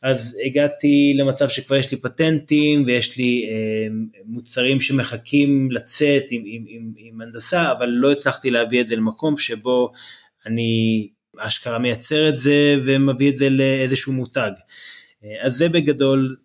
[0.02, 3.86] אז הגעתי למצב שכבר יש לי פטנטים ויש לי אה,
[4.24, 9.38] מוצרים שמחכים לצאת עם, עם, עם, עם הנדסה, אבל לא הצלחתי להביא את זה למקום
[9.38, 9.92] שבו
[10.46, 14.50] אני אשכרה מייצר את זה ומביא את זה לאיזשהו מותג.
[15.24, 16.36] אה, אז זה בגדול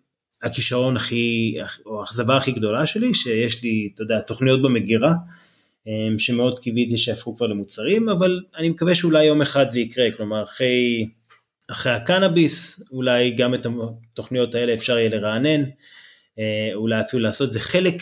[0.42, 1.54] הכישרון הכי,
[1.86, 5.12] או האכזבה הכי גדולה שלי, שיש לי, אתה יודע, תוכניות במגירה,
[5.86, 10.42] אמ, שמאוד קיוויתי שיהפכו כבר למוצרים, אבל אני מקווה שאולי יום אחד זה יקרה, כלומר
[10.42, 11.08] אחרי,
[11.70, 13.66] אחרי הקנאביס, אולי גם את
[14.12, 15.62] התוכניות האלה אפשר יהיה לרענן,
[16.38, 17.94] אה, אולי אפילו לעשות זה חלק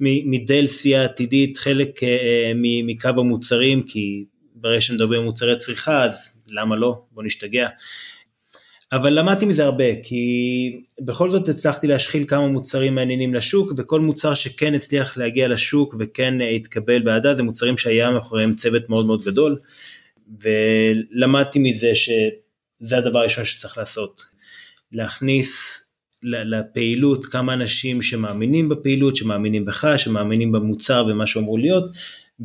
[0.00, 2.52] מדלסי העתידית, חלק אה,
[2.84, 4.24] מקו המוצרים, כי
[4.54, 7.02] ברגע שמדברים על מוצרי צריכה, אז למה לא?
[7.12, 7.68] בוא נשתגע.
[8.92, 14.34] אבל למדתי מזה הרבה, כי בכל זאת הצלחתי להשחיל כמה מוצרים מעניינים לשוק, וכל מוצר
[14.34, 19.56] שכן הצליח להגיע לשוק וכן התקבל בעדה, זה מוצרים שהיה מאחוריהם צוות מאוד מאוד גדול,
[20.42, 24.24] ולמדתי מזה שזה הדבר הראשון שצריך לעשות.
[24.92, 25.80] להכניס
[26.22, 31.84] לפעילות כמה אנשים שמאמינים בפעילות, שמאמינים בך, שמאמינים במוצר ומה שאמור להיות,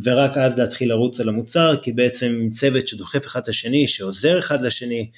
[0.03, 4.61] ורק אז להתחיל לרוץ על המוצר, כי בעצם צוות שדוחף אחד את השני, שעוזר אחד
[4.61, 5.09] לשני,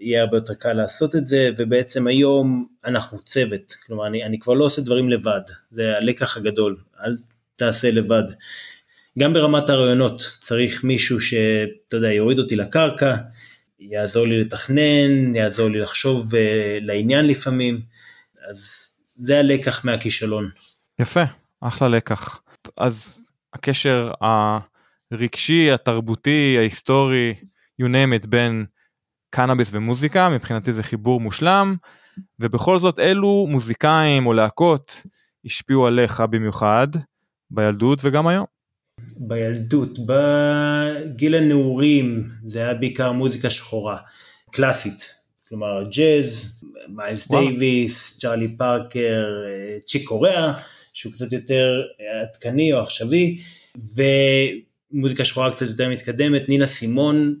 [0.00, 4.54] יהיה הרבה יותר קל לעשות את זה, ובעצם היום אנחנו צוות, כלומר אני, אני כבר
[4.54, 5.40] לא עושה דברים לבד,
[5.70, 7.16] זה הלקח הגדול, אל
[7.56, 8.24] תעשה לבד.
[9.18, 13.14] גם ברמת הרעיונות צריך מישהו שאתה יודע, יוריד אותי לקרקע,
[13.80, 16.36] יעזור לי לתכנן, יעזור לי לחשוב uh,
[16.80, 17.80] לעניין לפעמים,
[18.48, 20.48] אז זה הלקח מהכישלון.
[20.98, 21.24] יפה,
[21.60, 22.40] אחלה לקח.
[22.76, 23.16] אז
[23.54, 27.34] הקשר הרגשי, התרבותי, ההיסטורי,
[27.82, 28.64] you name it, בין
[29.34, 31.76] קנאביס ומוזיקה, מבחינתי זה חיבור מושלם,
[32.40, 35.02] ובכל זאת אילו מוזיקאים או להקות
[35.44, 36.88] השפיעו עליך במיוחד
[37.50, 38.44] בילדות וגם היום.
[39.18, 43.96] בילדות, בגיל הנעורים זה היה בעיקר מוזיקה שחורה,
[44.50, 45.14] קלאסית,
[45.48, 49.24] כלומר ג'אז, מיילס דייוויס, צ'ארלי פארקר,
[49.86, 50.52] צ'יק קוריאה,
[50.92, 51.82] שהוא קצת יותר
[52.22, 53.38] עדכני או עכשווי,
[54.94, 57.34] ומוזיקה שחורה קצת יותר מתקדמת, נינה סימון,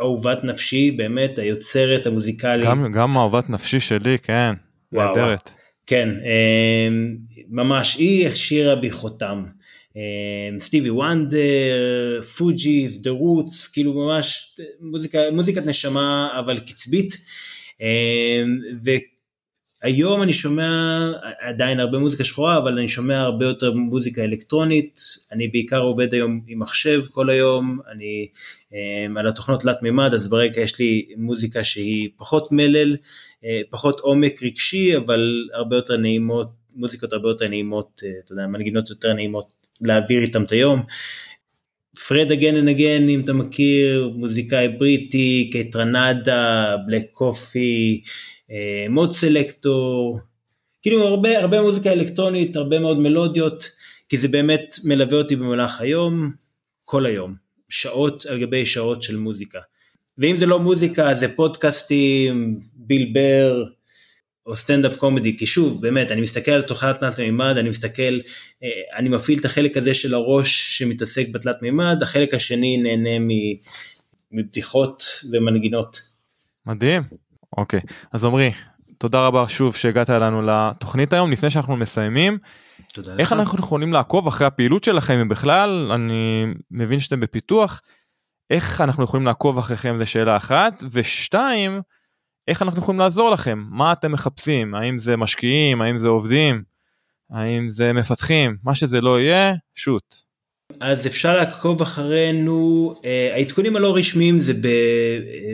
[0.00, 2.66] אהובת נפשי, באמת, היוצרת המוזיקלית.
[2.66, 4.52] גם, גם אהובת נפשי שלי, כן,
[4.92, 5.50] נהדרת.
[5.86, 7.16] כן, אמ,
[7.48, 9.44] ממש, היא השאירה בי חותם.
[9.96, 17.16] אמ, סטיבי וונדר, Fugees, The Roots, כאילו ממש מוזיקה, מוזיקת נשמה אבל קצבית.
[17.80, 18.58] אמ,
[19.82, 20.68] והיום אני שומע
[21.40, 25.00] עדיין הרבה מוזיקה שחורה, אבל אני שומע הרבה יותר מוזיקה אלקטרונית.
[25.32, 28.28] אני בעיקר עובד היום עם מחשב כל היום, אני
[28.72, 32.96] אמ, על התוכנות תלת מימד, אז ברקע יש לי מוזיקה שהיא פחות מלל,
[33.44, 38.46] אה, פחות עומק רגשי, אבל הרבה יותר נעימות, מוזיקות הרבה יותר נעימות, אה, אתה יודע,
[38.46, 40.82] מנגינות יותר נעימות להעביר איתם את היום.
[42.08, 48.02] Fred again and again, אם אתה מכיר, מוזיקאי בריטי, Kaytranada, Black Coffee,
[48.90, 50.20] מוד סלקטור,
[50.82, 53.70] כאילו הרבה, הרבה מוזיקה אלקטרונית, הרבה מאוד מלודיות,
[54.08, 56.30] כי זה באמת מלווה אותי במהלך היום,
[56.84, 57.34] כל היום,
[57.68, 59.58] שעות על גבי שעות של מוזיקה.
[60.18, 63.64] ואם זה לא מוזיקה, זה פודקאסטים, ביל בר,
[64.50, 68.02] או סטנדאפ קומדי, כי שוב, באמת, אני מסתכל על תוכנת תלת מימד, אני מסתכל,
[68.62, 73.26] אה, אני מפעיל את החלק הזה של הראש שמתעסק בתלת מימד, החלק השני נהנה
[74.32, 76.00] מבדיחות ומנגינות.
[76.66, 77.02] מדהים,
[77.58, 77.80] אוקיי,
[78.12, 78.52] אז עמרי,
[78.98, 82.38] תודה רבה שוב שהגעת אלינו לתוכנית היום, לפני שאנחנו מסיימים,
[83.18, 83.32] איך לך.
[83.32, 87.80] אנחנו יכולים לעקוב אחרי הפעילות שלכם, אם בכלל, אני מבין שאתם בפיתוח,
[88.50, 89.94] איך אנחנו יכולים לעקוב אחריכם?
[89.98, 91.80] זה שאלה אחת, ושתיים,
[92.50, 96.62] איך אנחנו יכולים לעזור לכם, מה אתם מחפשים, האם זה משקיעים, האם זה עובדים,
[97.30, 100.16] האם זה מפתחים, מה שזה לא יהיה, שוט.
[100.80, 104.56] אז אפשר לעקוב אחרינו, uh, העדכונים הלא רשמיים זה uh,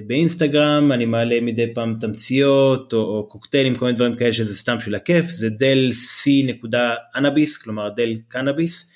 [0.06, 4.80] באינסטגרם, אני מעלה מדי פעם תמציות או, או קוקטיילים, כל מיני דברים כאלה שזה סתם
[4.80, 8.92] של הכיף, זה דל c.אנביס, כלומר דל קנאביס,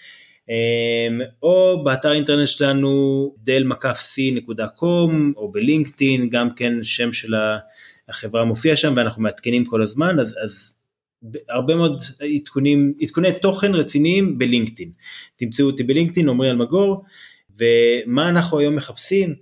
[1.42, 7.34] או באתר אינטרנט שלנו דל מקף c.com, או בלינקדאין, גם כן שם של
[8.08, 10.74] החברה מופיע שם ואנחנו מעדכנים כל הזמן, אז, אז
[11.48, 12.02] הרבה מאוד
[12.36, 14.90] עדכונים, עדכוני תוכן רציניים בלינקדאין.
[15.36, 17.04] תמצאו אותי בלינקדאין, עמרי אלמגור,
[17.56, 19.34] ומה אנחנו היום מחפשים?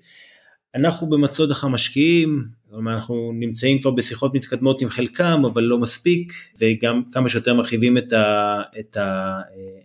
[0.75, 2.45] אנחנו במצוד אחר משקיעים,
[2.77, 8.13] אנחנו נמצאים כבר בשיחות מתקדמות עם חלקם, אבל לא מספיק, וגם כמה שיותר מרחיבים את,
[8.13, 9.41] ה, את ה,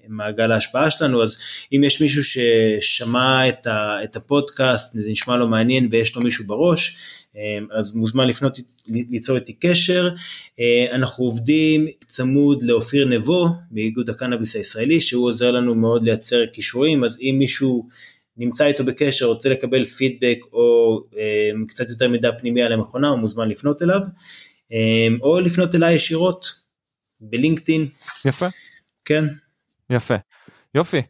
[0.08, 1.38] מעגל ההשפעה שלנו, אז
[1.74, 6.48] אם יש מישהו ששמע את, ה, את הפודקאסט, זה נשמע לו מעניין ויש לו מישהו
[6.48, 6.98] בראש,
[7.72, 10.10] אז מוזמן לפנות, ליצור איתי קשר.
[10.92, 17.20] אנחנו עובדים צמוד לאופיר נבו מאיגוד הקנאביס הישראלי, שהוא עוזר לנו מאוד לייצר כישורים, אז
[17.22, 17.88] אם מישהו
[18.38, 23.20] נמצא איתו בקשר, רוצה לקבל פידבק או אה, קצת יותר מידע פנימי על המכונה, הוא
[23.20, 24.00] מוזמן לפנות אליו,
[24.72, 26.64] אה, או לפנות אליי ישירות
[27.22, 27.88] בלינקדאין.
[28.26, 28.46] יפה.
[29.06, 29.24] כן.
[29.90, 30.16] יפה.
[30.76, 31.02] יופי.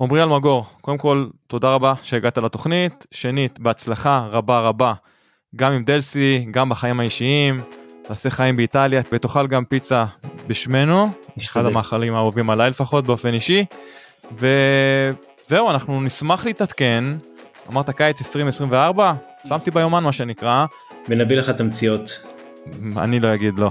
[0.00, 4.94] עמרי אלמגור, קודם כל תודה רבה שהגעת לתוכנית, שנית בהצלחה רבה רבה
[5.56, 7.60] גם עם דלסי, גם בחיים האישיים,
[8.02, 10.04] תעשה חיים באיטליה ותאכל גם פיצה
[10.46, 11.06] בשמנו,
[11.38, 13.64] אחד המאכלים האהובים עליי לפחות באופן אישי,
[14.38, 14.46] ו...
[15.50, 17.04] זהו, אנחנו נשמח להתעדכן.
[17.72, 19.12] אמרת קיץ 2024?
[19.48, 20.66] שמתי ביומן מה שנקרא.
[21.08, 22.26] ונביא לך תמציות.
[22.96, 23.70] אני לא אגיד לא,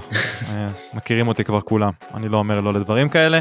[0.50, 3.40] אה, מכירים אותי כבר כולם, אני לא אומר לא לדברים כאלה.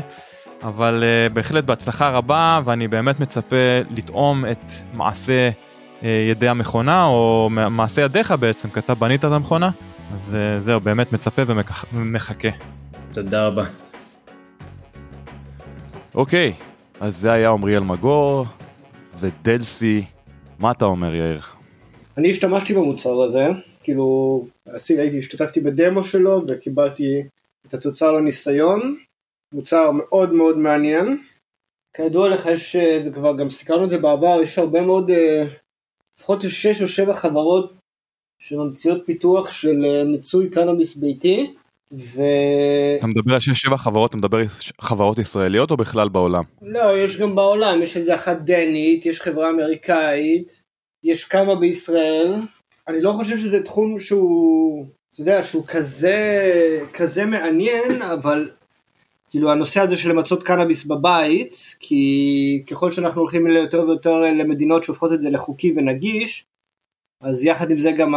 [0.63, 3.55] אבל uh, בהחלט בהצלחה רבה ואני באמת מצפה
[3.89, 9.69] לטעום את מעשה uh, ידי המכונה או מעשה ידיך בעצם כי אתה בנית את המכונה
[10.13, 11.41] אז uh, זהו באמת מצפה
[11.93, 12.49] ומחכה.
[13.13, 13.63] תודה רבה.
[16.15, 16.53] אוקיי
[17.01, 18.45] אז זה היה עמרי אלמגור
[19.19, 20.05] ודלסי
[20.59, 21.41] מה אתה אומר יאיר?
[22.17, 23.47] אני השתמשתי במוצר הזה
[23.83, 24.45] כאילו
[24.89, 27.23] הייתי השתתפתי בדמו שלו וקיבלתי
[27.67, 28.97] את התוצר לניסיון
[29.53, 31.23] מוצר מאוד מאוד מעניין.
[31.93, 35.43] כידוע לך יש, אה, וכבר גם סיכרנו את זה בעבר, יש הרבה מאוד, אה,
[36.19, 37.73] לפחות שש או שבע חברות
[38.41, 41.55] שממציאות פיתוח של אה, מיצוי קנאביס ביתי.
[41.93, 42.21] ו...
[42.97, 44.45] אתה מדבר על שש שבע חברות, אתה מדבר על
[44.81, 46.43] חברות ישראליות או בכלל בעולם?
[46.61, 50.63] לא, יש גם בעולם, יש איזה אחת דנית, יש חברה אמריקאית,
[51.03, 52.35] יש כמה בישראל.
[52.87, 56.51] אני לא חושב שזה תחום שהוא, אתה יודע, שהוא כזה,
[56.93, 58.49] כזה מעניין, אבל
[59.29, 65.13] כאילו הנושא הזה של למצות קנאביס בבית, כי ככל שאנחנו הולכים יותר ויותר למדינות שהופכות
[65.13, 66.45] את זה לחוקי ונגיש,
[67.21, 68.13] אז יחד עם זה גם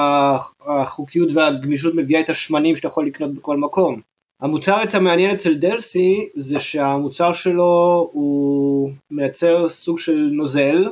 [0.60, 4.00] החוקיות והגמישות מביאה את השמנים שאתה יכול לקנות בכל מקום.
[4.40, 10.84] המוצר המעניין אצל דלסי זה שהמוצר שלו הוא מייצר סוג של נוזל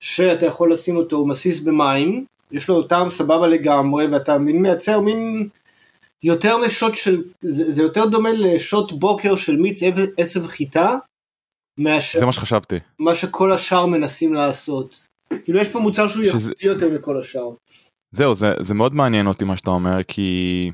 [0.00, 5.00] שאתה יכול לשים אותו, הוא מסיס במים, יש לו טעם סבבה לגמרי ואתה מין מייצר
[5.00, 5.48] מין
[6.22, 9.80] יותר משוט של, זה, זה יותר דומה לשוט בוקר של מיץ
[10.16, 10.96] עשב חיטה,
[11.78, 15.05] מאשר, זה מה שחשבתי, מה שכל השאר מנסים לעשות.
[15.44, 16.52] כאילו יש פה מוצר שהוא שזה...
[16.60, 17.50] יותר מכל השאר.
[18.10, 20.70] זהו, זה, זה מאוד מעניין אותי מה שאתה אומר, כי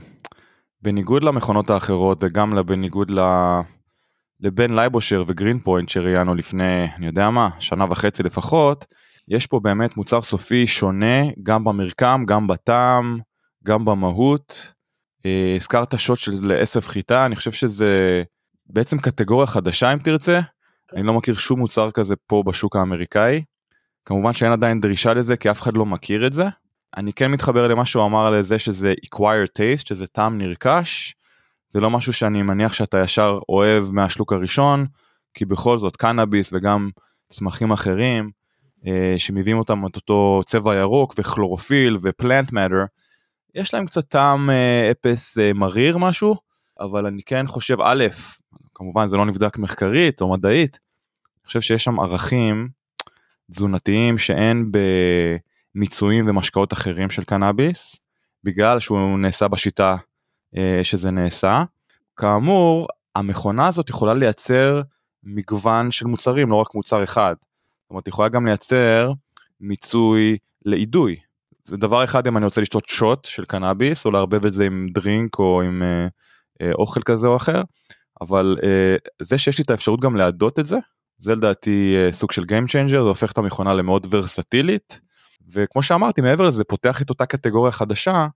[0.82, 3.20] בניגוד למכונות האחרות וגם בניגוד ל...
[4.40, 8.84] לבן לייבושר ו Green Point שראיינו לפני, אני יודע מה, שנה וחצי לפחות,
[9.28, 13.18] יש פה באמת מוצר סופי שונה גם במרקם, גם בטעם,
[13.64, 14.72] גם במהות,
[15.26, 18.22] אה, הזכרת שוט של עשב חיטה אני חושב שזה
[18.66, 20.40] בעצם קטגוריה חדשה אם תרצה
[20.96, 23.42] אני לא מכיר שום מוצר כזה פה בשוק האמריקאי.
[24.04, 26.44] כמובן שאין עדיין דרישה לזה כי אף אחד לא מכיר את זה.
[26.96, 31.14] אני כן מתחבר למה שהוא אמר לזה שזה acquired taste שזה טעם נרכש.
[31.70, 34.86] זה לא משהו שאני מניח שאתה ישר אוהב מהשלוק הראשון
[35.34, 36.90] כי בכל זאת קנאביס וגם
[37.28, 38.30] צמחים אחרים
[38.86, 42.84] אה, שמביאים אותם את אותו צבע ירוק וכלורופיל ופלנט מאטר
[43.54, 46.34] יש להם קצת טעם אה, אפס אה, מריר משהו,
[46.80, 48.06] אבל אני כן חושב, א',
[48.74, 50.78] כמובן זה לא נבדק מחקרית או מדעית,
[51.40, 52.68] אני חושב שיש שם ערכים
[53.52, 54.66] תזונתיים שאין
[55.74, 57.96] במיצויים ומשקאות אחרים של קנאביס,
[58.44, 59.96] בגלל שהוא נעשה בשיטה
[60.56, 61.64] אה, שזה נעשה.
[62.16, 64.82] כאמור, המכונה הזאת יכולה לייצר
[65.22, 67.34] מגוון של מוצרים, לא רק מוצר אחד.
[67.82, 69.12] זאת אומרת, יכולה גם לייצר
[69.60, 71.16] מיצוי לאידוי,
[71.64, 74.86] זה דבר אחד אם אני רוצה לשתות שוט של קנאביס או לערבב את זה עם
[74.94, 76.06] דרינק או עם אה,
[76.62, 77.62] אה, אוכל כזה או אחר
[78.20, 80.76] אבל אה, זה שיש לי את האפשרות גם להדות את זה
[81.22, 85.00] זה לדעתי אה, סוג של Game Changer זה הופך את המכונה למאוד ורסטילית
[85.52, 88.26] וכמו שאמרתי מעבר לזה פותח את אותה קטגוריה חדשה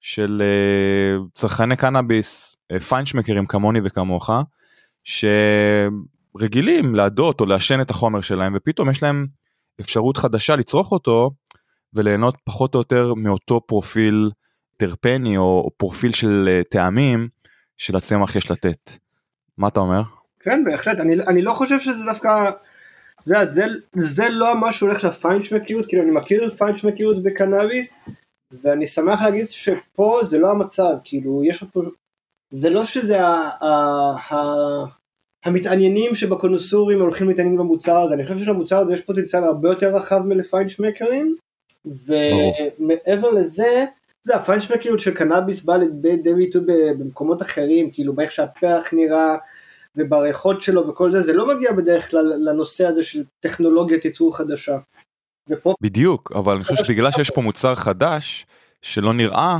[0.00, 4.30] של אה, צרכני קנאביס אה, פיינשמקרים כמוני וכמוך
[5.04, 9.26] שרגילים להדות או לעשן את החומר שלהם ופתאום יש להם
[9.80, 11.30] אפשרות חדשה לצרוך אותו
[11.94, 14.30] וליהנות פחות או יותר מאותו פרופיל
[14.76, 17.28] טרפני או פרופיל של טעמים
[17.76, 18.92] שלצמח יש לתת.
[19.58, 20.02] מה אתה אומר?
[20.42, 21.00] כן בהחלט.
[21.00, 22.50] אני, אני לא חושב שזה דווקא
[23.24, 23.64] זה, זה,
[23.96, 27.96] זה לא מה שהולך לפיינשמקיות כאילו אני מכיר פיינשמקיות בקנאביס
[28.62, 31.82] ואני שמח להגיד שפה זה לא המצב כאילו יש פה
[32.50, 33.70] זה לא שזה ה, ה,
[34.30, 34.36] ה,
[35.44, 38.14] המתעניינים שבקונוסורים הולכים להתעניין במוצר הזה.
[38.14, 41.36] אני חושב שלמוצר הזה יש פוטנציאל הרבה יותר רחב מלפיינשמקרים
[41.84, 43.84] ומעבר לזה,
[44.24, 46.62] זה הפיינשמקיות של קנאביס בא לידי ביטוי
[46.98, 49.36] במקומות אחרים, כאילו באיך שהפרח נראה
[49.96, 54.78] ובריחות שלו וכל זה, זה לא מגיע בדרך כלל לנושא הזה של טכנולוגיית ייצור חדשה.
[55.48, 55.74] ופה...
[55.80, 58.46] בדיוק, אבל אני חושב שבגלל שיש פה מוצר חדש
[58.82, 59.58] שלא נראה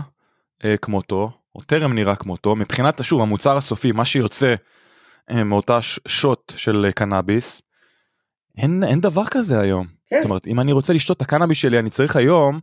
[0.64, 4.54] אה, כמותו, או טרם נראה כמותו, מבחינת, שוב, המוצר הסופי, מה שיוצא
[5.30, 5.78] אה, מאותה
[6.08, 7.62] שוט של אה, קנאביס,
[8.58, 9.86] אין, אין דבר כזה היום.
[10.06, 10.16] כן.
[10.16, 12.60] זאת אומרת, אם אני רוצה לשתות את הקנאביס שלי, אני צריך היום,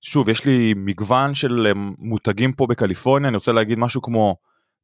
[0.00, 4.36] שוב, יש לי מגוון של אה, מותגים פה בקליפורניה, אני רוצה להגיד משהו כמו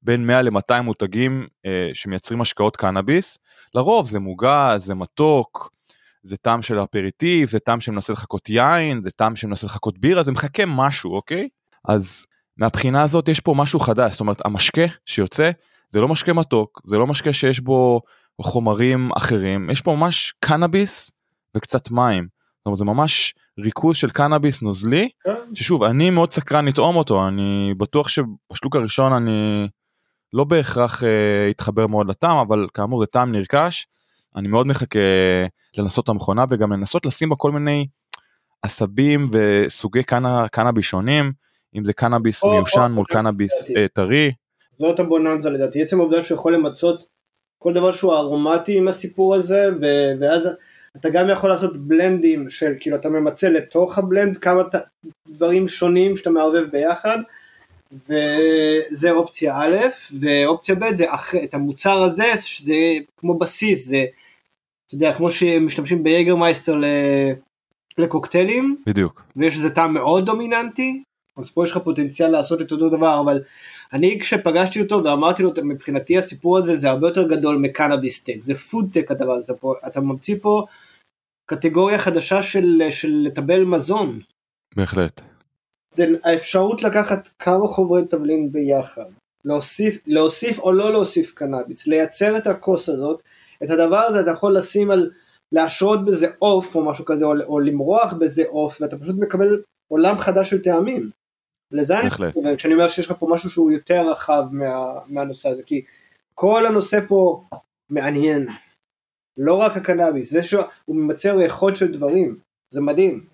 [0.03, 3.38] בין 100 ל-200 מותגים אה, שמייצרים השקעות קנאביס.
[3.74, 5.70] לרוב זה מוגז, זה מתוק,
[6.22, 10.32] זה טעם של אפריטיב, זה טעם שמנסה לחכות יין, זה טעם שמנסה לחכות בירה, זה
[10.32, 11.49] מחכה משהו, אוקיי?
[11.88, 12.26] אז
[12.57, 15.51] מהבחינה הזאת יש פה משהו חדש, זאת אומרת, המשקה שיוצא,
[15.88, 18.01] זה לא משקה מתוק, זה לא משקה שיש בו
[18.42, 21.11] חומרים אחרים, יש פה ממש קנאביס
[21.57, 22.28] וקצת מים.
[22.59, 25.55] זאת אומרת, זה ממש ריכוז של קנאביס נוזלי, כן.
[25.55, 29.68] ששוב, אני מאוד סקרן לטעום אותו, אני בטוח שבשלוק הראשון אני
[30.33, 33.87] לא בהכרח אה, יתחבר מאוד לטעם, אבל כאמור זה טעם נרכש.
[34.37, 34.99] אני מאוד מחכה
[35.79, 37.87] לנסות את המכונה וגם לנסות לשים בה כל מיני
[38.62, 41.33] עשבים וסוגי קנא, קנאביס שונים,
[41.77, 43.70] אם זה קנאביס או, מיושן או, מול או, קנאביס.
[43.77, 44.33] אה, טרי.
[44.79, 47.05] זאת הבוננזה לדעתי, עצם העובדה שהוא יכול למצות
[47.59, 50.49] כל דבר שהוא ארומטי עם הסיפור הזה, ו- ואז
[50.97, 56.16] אתה גם יכול לעשות בלנדים של כאילו אתה ממצה לתוך הבלנד כמה ת- דברים שונים
[56.16, 57.18] שאתה מערבב ביחד,
[57.93, 59.76] וזה אופציה א',
[60.20, 62.74] ואופציה ב' זה אחרי, את המוצר הזה, שזה
[63.16, 64.05] כמו בסיס, זה,
[64.87, 67.32] אתה יודע, כמו שמשתמשים בייגרמייסטר ל-
[67.99, 69.22] לקוקטיילים, בדיוק.
[69.37, 71.03] ויש איזה טעם מאוד דומיננטי,
[71.37, 73.43] אז פה יש לך פוטנציאל לעשות את אותו דבר, אבל
[73.93, 78.42] אני כשפגשתי אותו ואמרתי לו, מבחינתי הסיפור הזה זה הרבה יותר גדול מ cannabis tech,
[78.43, 80.66] זה food tech הדבר הזה, אתה, פה, אתה ממציא פה
[81.47, 84.20] קטגוריה חדשה של, של לטבל מזון.
[84.76, 85.36] בהחלט.
[86.24, 89.05] האפשרות לקחת כמה חוברי תבלין ביחד,
[89.44, 93.22] להוסיף, להוסיף או לא להוסיף קנאביס, לייצר את הכוס הזאת,
[93.64, 95.11] את הדבר הזה אתה יכול לשים על,
[95.53, 100.18] להשרות בזה עוף או משהו כזה, או, או למרוח בזה עוף, ואתה פשוט מקבל עולם
[100.18, 101.11] חדש של טעמים.
[101.72, 102.09] לזה אני.
[102.28, 105.84] מתכוון, כשאני אומר שיש לך פה משהו שהוא יותר רחב מה, מהנושא הזה, כי
[106.34, 107.42] כל הנושא פה
[107.90, 108.49] מעניין.
[109.38, 112.38] לא רק הקנאביס, זה שהוא ממצא ריחות של דברים,
[112.74, 113.26] זה מדהים.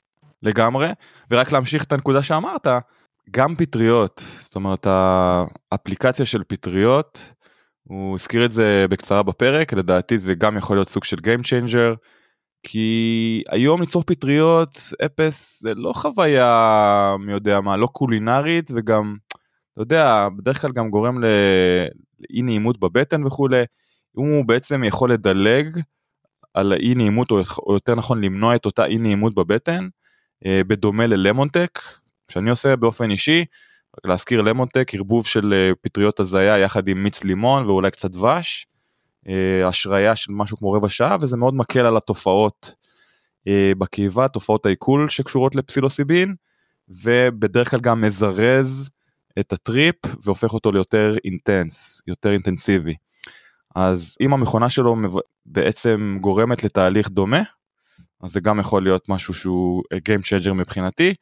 [0.43, 0.89] לגמרי,
[1.31, 2.67] ורק להמשיך את הנקודה שאמרת,
[3.31, 4.87] גם פטריות, זאת אומרת
[5.73, 7.33] האפליקציה של פטריות,
[7.83, 11.97] הוא הזכיר את זה בקצרה בפרק, לדעתי זה גם יכול להיות סוג של Game Changer,
[12.63, 19.17] כי היום ליצור פטריות, אפס, זה לא חוויה מי יודע מה, לא קולינרית וגם,
[19.73, 23.65] אתה יודע, בדרך כלל גם גורם לאי נעימות בבטן וכולי,
[24.19, 25.81] אם הוא בעצם יכול לדלג
[26.55, 29.89] על האי נעימות, או, יותר נכון למנוע את אותה אי נעימות בבטן,
[30.47, 31.81] בדומה ללמונטק
[32.29, 33.45] שאני עושה באופן אישי
[34.05, 38.67] להזכיר למונטק ערבוב של אה, פטריות הזיה יחד עם מיץ לימון ואולי קצת דבש
[39.29, 42.75] אה, השריה של משהו כמו רבע שעה וזה מאוד מקל על התופעות
[43.49, 46.35] אה, בקיבה תופעות העיכול שקשורות לפסילוסיבין
[46.89, 48.91] ובדרך כלל גם מזרז
[49.39, 52.95] את הטריפ והופך אותו ליותר אינטנס יותר אינטנסיבי.
[53.77, 54.97] אז אם המכונה שלו
[55.47, 57.43] בעצם גורמת לתהליך דומה
[58.23, 61.15] אז זה גם יכול להיות משהו שהוא אה, Game Changer מבחינתי.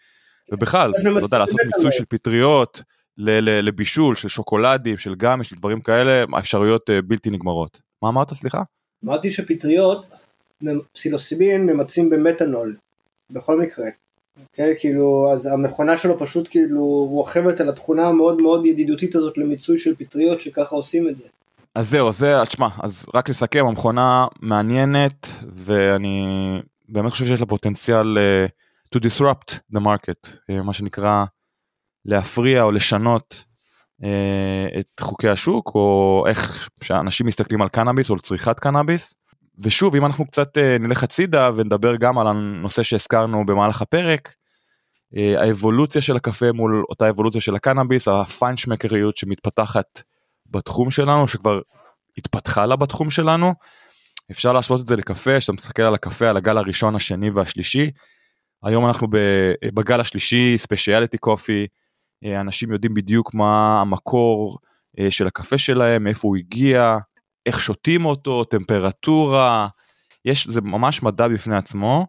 [0.52, 2.82] ובכלל, לא יודע, לעשות מיצוי של פטריות
[3.16, 7.80] לבישול, של שוקולדים, של גמי, של דברים כאלה, האפשרויות אה, בלתי נגמרות.
[8.02, 8.62] מה אמרת, סליחה?
[9.04, 10.06] אמרתי שפטריות,
[10.92, 12.76] פסילוסיבין ממצים במתנול,
[13.30, 13.86] בכל מקרה.
[14.42, 19.78] אוקיי, כאילו, אז המכונה שלו פשוט כאילו רוכבת על התכונה המאוד מאוד ידידותית הזאת למיצוי
[19.78, 21.24] של פטריות, שככה עושים את זה.
[21.74, 26.26] אז זהו, זה, תשמע, אז רק לסכם, המכונה מעניינת, ואני
[26.92, 28.50] באמת חושב שיש לה פוטנציאל uh,
[28.96, 31.24] to disrupt the market, uh, מה שנקרא
[32.04, 33.44] להפריע או לשנות
[34.02, 39.14] uh, את חוקי השוק, או איך שאנשים מסתכלים על קנאביס או על צריכת קנאביס.
[39.64, 45.40] ושוב, אם אנחנו קצת uh, נלך הצידה ונדבר גם על הנושא שהזכרנו במהלך הפרק, uh,
[45.40, 50.02] האבולוציה של הקפה מול אותה אבולוציה של הקנאביס, הפיינשמקריות שמתפתחת
[50.50, 51.60] בתחום שלנו, שכבר
[52.18, 53.54] התפתחה לה בתחום שלנו.
[54.30, 57.90] אפשר להשוות את זה לקפה, שאתה מסתכל על הקפה, על הגל הראשון, השני והשלישי.
[58.62, 59.08] היום אנחנו
[59.74, 61.66] בגל השלישי, ספיישיאליטי קופי,
[62.24, 64.58] אנשים יודעים בדיוק מה המקור
[64.98, 66.96] אה, של הקפה שלהם, מאיפה הוא הגיע,
[67.46, 69.68] איך שותים אותו, טמפרטורה,
[70.24, 72.06] יש, זה ממש מדע בפני עצמו,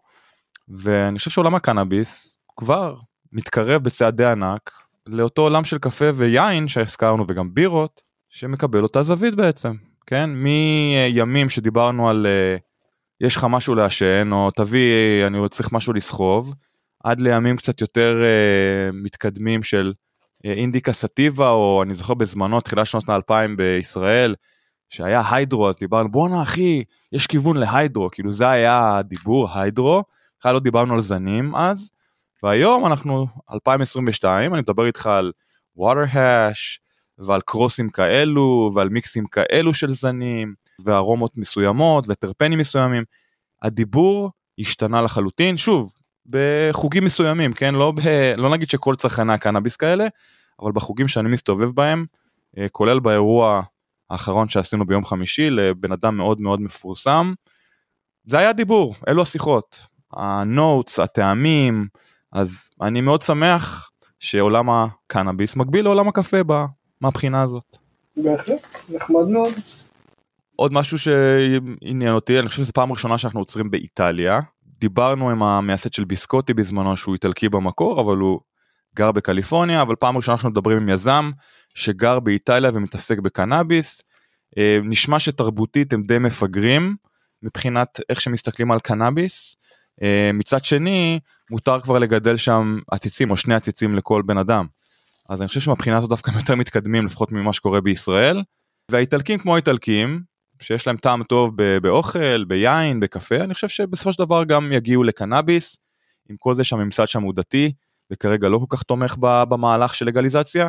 [0.68, 2.96] ואני חושב שעולם הקנאביס כבר
[3.32, 4.70] מתקרב בצעדי ענק
[5.06, 9.72] לאותו עולם של קפה ויין שהזכרנו וגם בירות, שמקבל אותה זווית בעצם,
[10.06, 10.30] כן?
[10.30, 12.56] מימים שדיברנו על אה,
[13.20, 16.54] יש לך משהו לעשן, או תביא, אני צריך משהו לסחוב,
[17.04, 19.92] עד לימים קצת יותר uh, מתקדמים של
[20.46, 24.34] uh, אינדיקה סטיבה, או אני זוכר בזמנו, תחילת שנות האלפיים בישראל,
[24.90, 30.02] שהיה היידרו, אז דיברנו, בואנה אחי, יש כיוון להיידרו, כאילו זה היה הדיבור, היידרו,
[30.38, 31.90] בכלל לא דיברנו על זנים אז,
[32.42, 35.32] והיום אנחנו 2022, אני מדבר איתך על
[35.78, 36.78] water hash,
[37.26, 40.54] ועל קרוסים כאלו, ועל מיקסים כאלו של זנים,
[40.84, 43.04] וארומות מסוימות, וטרפנים מסוימים.
[43.62, 45.92] הדיבור השתנה לחלוטין, שוב,
[46.26, 47.74] בחוגים מסוימים, כן?
[47.74, 48.00] לא, ב,
[48.36, 50.06] לא נגיד שכל צרכני הקנאביס כאלה,
[50.62, 52.06] אבל בחוגים שאני מסתובב בהם,
[52.58, 53.62] אה, כולל באירוע
[54.10, 57.32] האחרון שעשינו ביום חמישי לבן אדם מאוד מאוד מפורסם,
[58.24, 61.86] זה היה דיבור, אלו השיחות, ה notes, הטעמים,
[62.32, 63.90] אז אני מאוד שמח
[64.20, 66.44] שעולם הקנאביס מקביל לעולם הקפה
[67.02, 67.76] מהבחינה הזאת.
[68.16, 69.52] בהחלט, נחמד מאוד.
[70.56, 74.40] עוד משהו שעניין אותי, אני חושב שזו פעם ראשונה שאנחנו עוצרים באיטליה.
[74.80, 78.40] דיברנו עם המייסד של ביסקוטי בזמנו שהוא איטלקי במקור, אבל הוא
[78.96, 81.30] גר בקליפורניה, אבל פעם ראשונה אנחנו מדברים עם יזם
[81.74, 84.02] שגר באיטליה ומתעסק בקנאביס.
[84.58, 86.96] אה, נשמע שתרבותית הם די מפגרים
[87.42, 89.56] מבחינת איך שמסתכלים על קנאביס.
[90.02, 91.20] אה, מצד שני,
[91.50, 94.66] מותר כבר לגדל שם עציצים או שני עציצים לכל בן אדם.
[95.28, 98.42] אז אני חושב שמבחינה הזאת דווקא יותר מתקדמים לפחות ממה שקורה בישראל.
[98.90, 100.22] והאיטלקים כמו האיטלקים,
[100.60, 105.78] שיש להם טעם טוב באוכל, ביין, בקפה, אני חושב שבסופו של דבר גם יגיעו לקנאביס,
[106.28, 107.72] עם כל זה שהממסד שם הוא דתי,
[108.10, 110.68] וכרגע לא כל כך תומך במהלך של לגליזציה.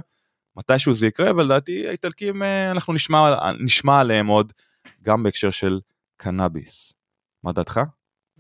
[0.56, 4.54] מתישהו זה יקרה, ולדעתי האיטלקים, אה, אנחנו נשמע, נשמע עליהם עוד,
[5.02, 5.80] גם בהקשר של
[6.18, 6.94] קנאביס.
[7.44, 7.80] מה דעתך?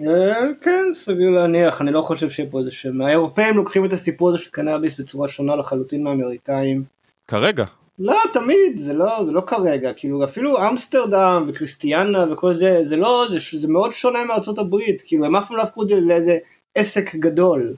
[0.02, 3.02] אה, כן, סביר להניח, אני לא חושב שיהיה פה איזה שם.
[3.02, 6.84] האירופאים לוקחים את הסיפור הזה של קנאביס בצורה שונה לחלוטין מהאמריקאים.
[7.28, 7.65] כרגע.
[7.99, 13.26] לא, תמיד, זה לא, זה לא כרגע, כאילו אפילו אמסטרדם וקריסטיאנה וכל זה, זה לא,
[13.30, 16.38] זה, זה מאוד שונה מארצות הברית, כאילו הם אף פעם לא הפכו את זה לאיזה
[16.76, 17.76] עסק גדול.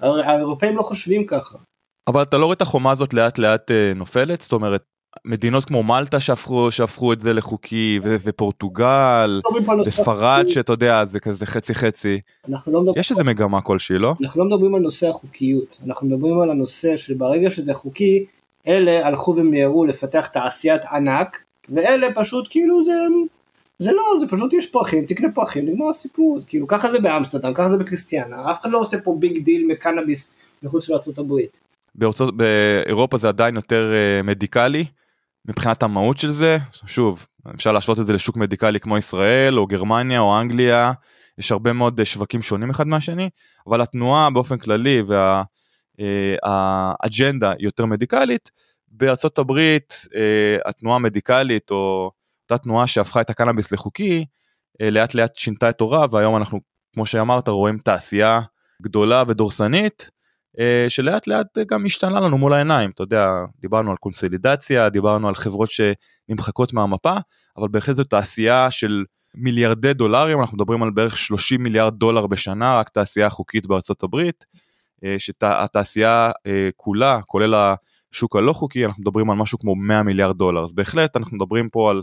[0.00, 1.58] האירופאים לא חושבים ככה.
[2.08, 4.42] אבל אתה לא רואה את החומה הזאת לאט לאט אה, נופלת?
[4.42, 4.82] זאת אומרת,
[5.24, 11.20] מדינות כמו מלטה שהפכו, שהפכו את זה לחוקי, ו- ופורטוגל, לא וספרד שאתה יודע, זה
[11.20, 12.20] כזה חצי חצי.
[12.48, 14.14] לא יש איזה מגמה כלשהי, לא?
[14.22, 18.24] אנחנו לא מדברים על נושא החוקיות, אנחנו מדברים על הנושא שברגע שזה חוקי,
[18.66, 22.92] אלה הלכו ומיהרו לפתח תעשיית ענק, ואלה פשוט כאילו זה,
[23.78, 27.68] זה לא, זה פשוט יש פרחים, תקנה פרחים, נגמר הסיפור, כאילו ככה זה באמסטרדם, ככה
[27.68, 30.30] זה בקריסטיאנה, אף אחד לא עושה פה big deal מקנאביס
[30.62, 31.34] מחוץ לארה"ב.
[31.94, 34.84] בארצות, באירופה זה עדיין יותר אה, מדיקלי
[35.48, 40.20] מבחינת המהות של זה שוב אפשר להשוות את זה לשוק מדיקלי כמו ישראל או גרמניה
[40.20, 40.92] או אנגליה
[41.38, 43.30] יש הרבה מאוד שווקים שונים אחד מהשני
[43.66, 45.02] אבל התנועה באופן כללי
[45.98, 48.50] והאג'נדה uh, יותר מדיקלית
[48.88, 50.08] בארצות הברית uh,
[50.68, 52.10] התנועה המדיקלית או
[52.42, 54.24] אותה תנועה שהפכה את הקנאביס לחוקי
[54.82, 56.60] uh, לאט לאט שינתה את תורה והיום אנחנו
[56.94, 58.40] כמו שאמרת רואים תעשייה
[58.82, 60.17] גדולה ודורסנית אה,
[60.88, 63.30] שלאט לאט גם השתנה לנו מול העיניים, אתה יודע,
[63.60, 67.16] דיברנו על קונסולידציה, דיברנו על חברות שנמחקות מהמפה,
[67.56, 69.04] אבל בהחלט זו תעשייה של
[69.34, 74.44] מיליארדי דולרים, אנחנו מדברים על בערך 30 מיליארד דולר בשנה, רק תעשייה חוקית בארצות הברית,
[75.04, 80.38] אה, שהתעשייה אה, כולה, כולל השוק הלא חוקי, אנחנו מדברים על משהו כמו 100 מיליארד
[80.38, 82.02] דולר, אז בהחלט אנחנו מדברים פה על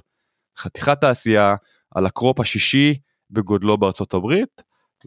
[0.57, 1.55] חתיכת תעשייה,
[1.95, 2.95] על הקרופ השישי
[3.31, 4.61] בגודלו בארצות הברית,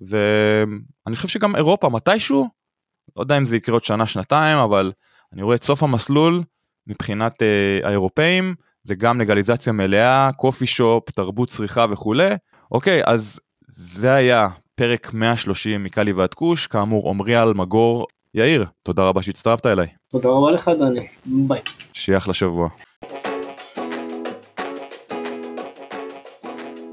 [0.08, 2.57] ואני חושב שגם אירופה מתישהו
[3.18, 4.92] לא יודע אם זה יקרה עוד שנה שנתיים אבל
[5.32, 6.42] אני רואה את סוף המסלול
[6.86, 12.34] מבחינת אה, האירופאים זה גם לגליזציה מלאה קופי שופ תרבות צריכה וכולי
[12.72, 19.22] אוקיי אז זה היה פרק 130 מקלי ועד כוש כאמור עמרי אלמגור יאיר תודה רבה
[19.22, 19.86] שהצטרפת אליי.
[20.10, 21.60] תודה רבה לך דני ביי.
[21.92, 22.68] שיהיה אחלה שבוע.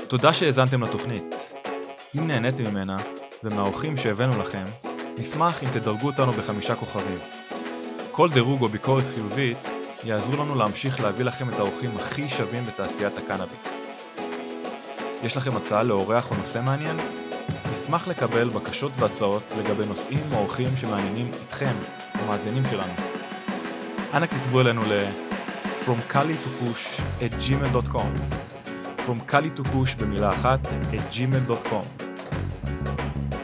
[0.07, 1.35] תודה שהאזנתם לתוכנית.
[2.17, 2.97] אם נהניתם ממנה
[3.43, 4.63] ומהאורחים שהבאנו לכם
[5.17, 7.17] נשמח אם תדרגו אותנו בחמישה כוכבים.
[8.11, 9.57] כל דירוג או ביקורת חיובית
[10.03, 13.57] יעזרו לנו להמשיך להביא לכם את האורחים הכי שווים בתעשיית הקנאביס.
[15.23, 16.97] יש לכם הצעה לאורח או נושא מעניין?
[17.73, 21.73] נשמח לקבל בקשות והצעות לגבי נושאים או אורחים שמעניינים אתכם,
[22.13, 22.93] המאזינים שלנו.
[24.13, 25.09] אנא כתבו אלינו ל-
[25.85, 28.11] From Kali to Push at gmail.com
[29.07, 32.04] From Kali to Push במילה אחת at gmail.com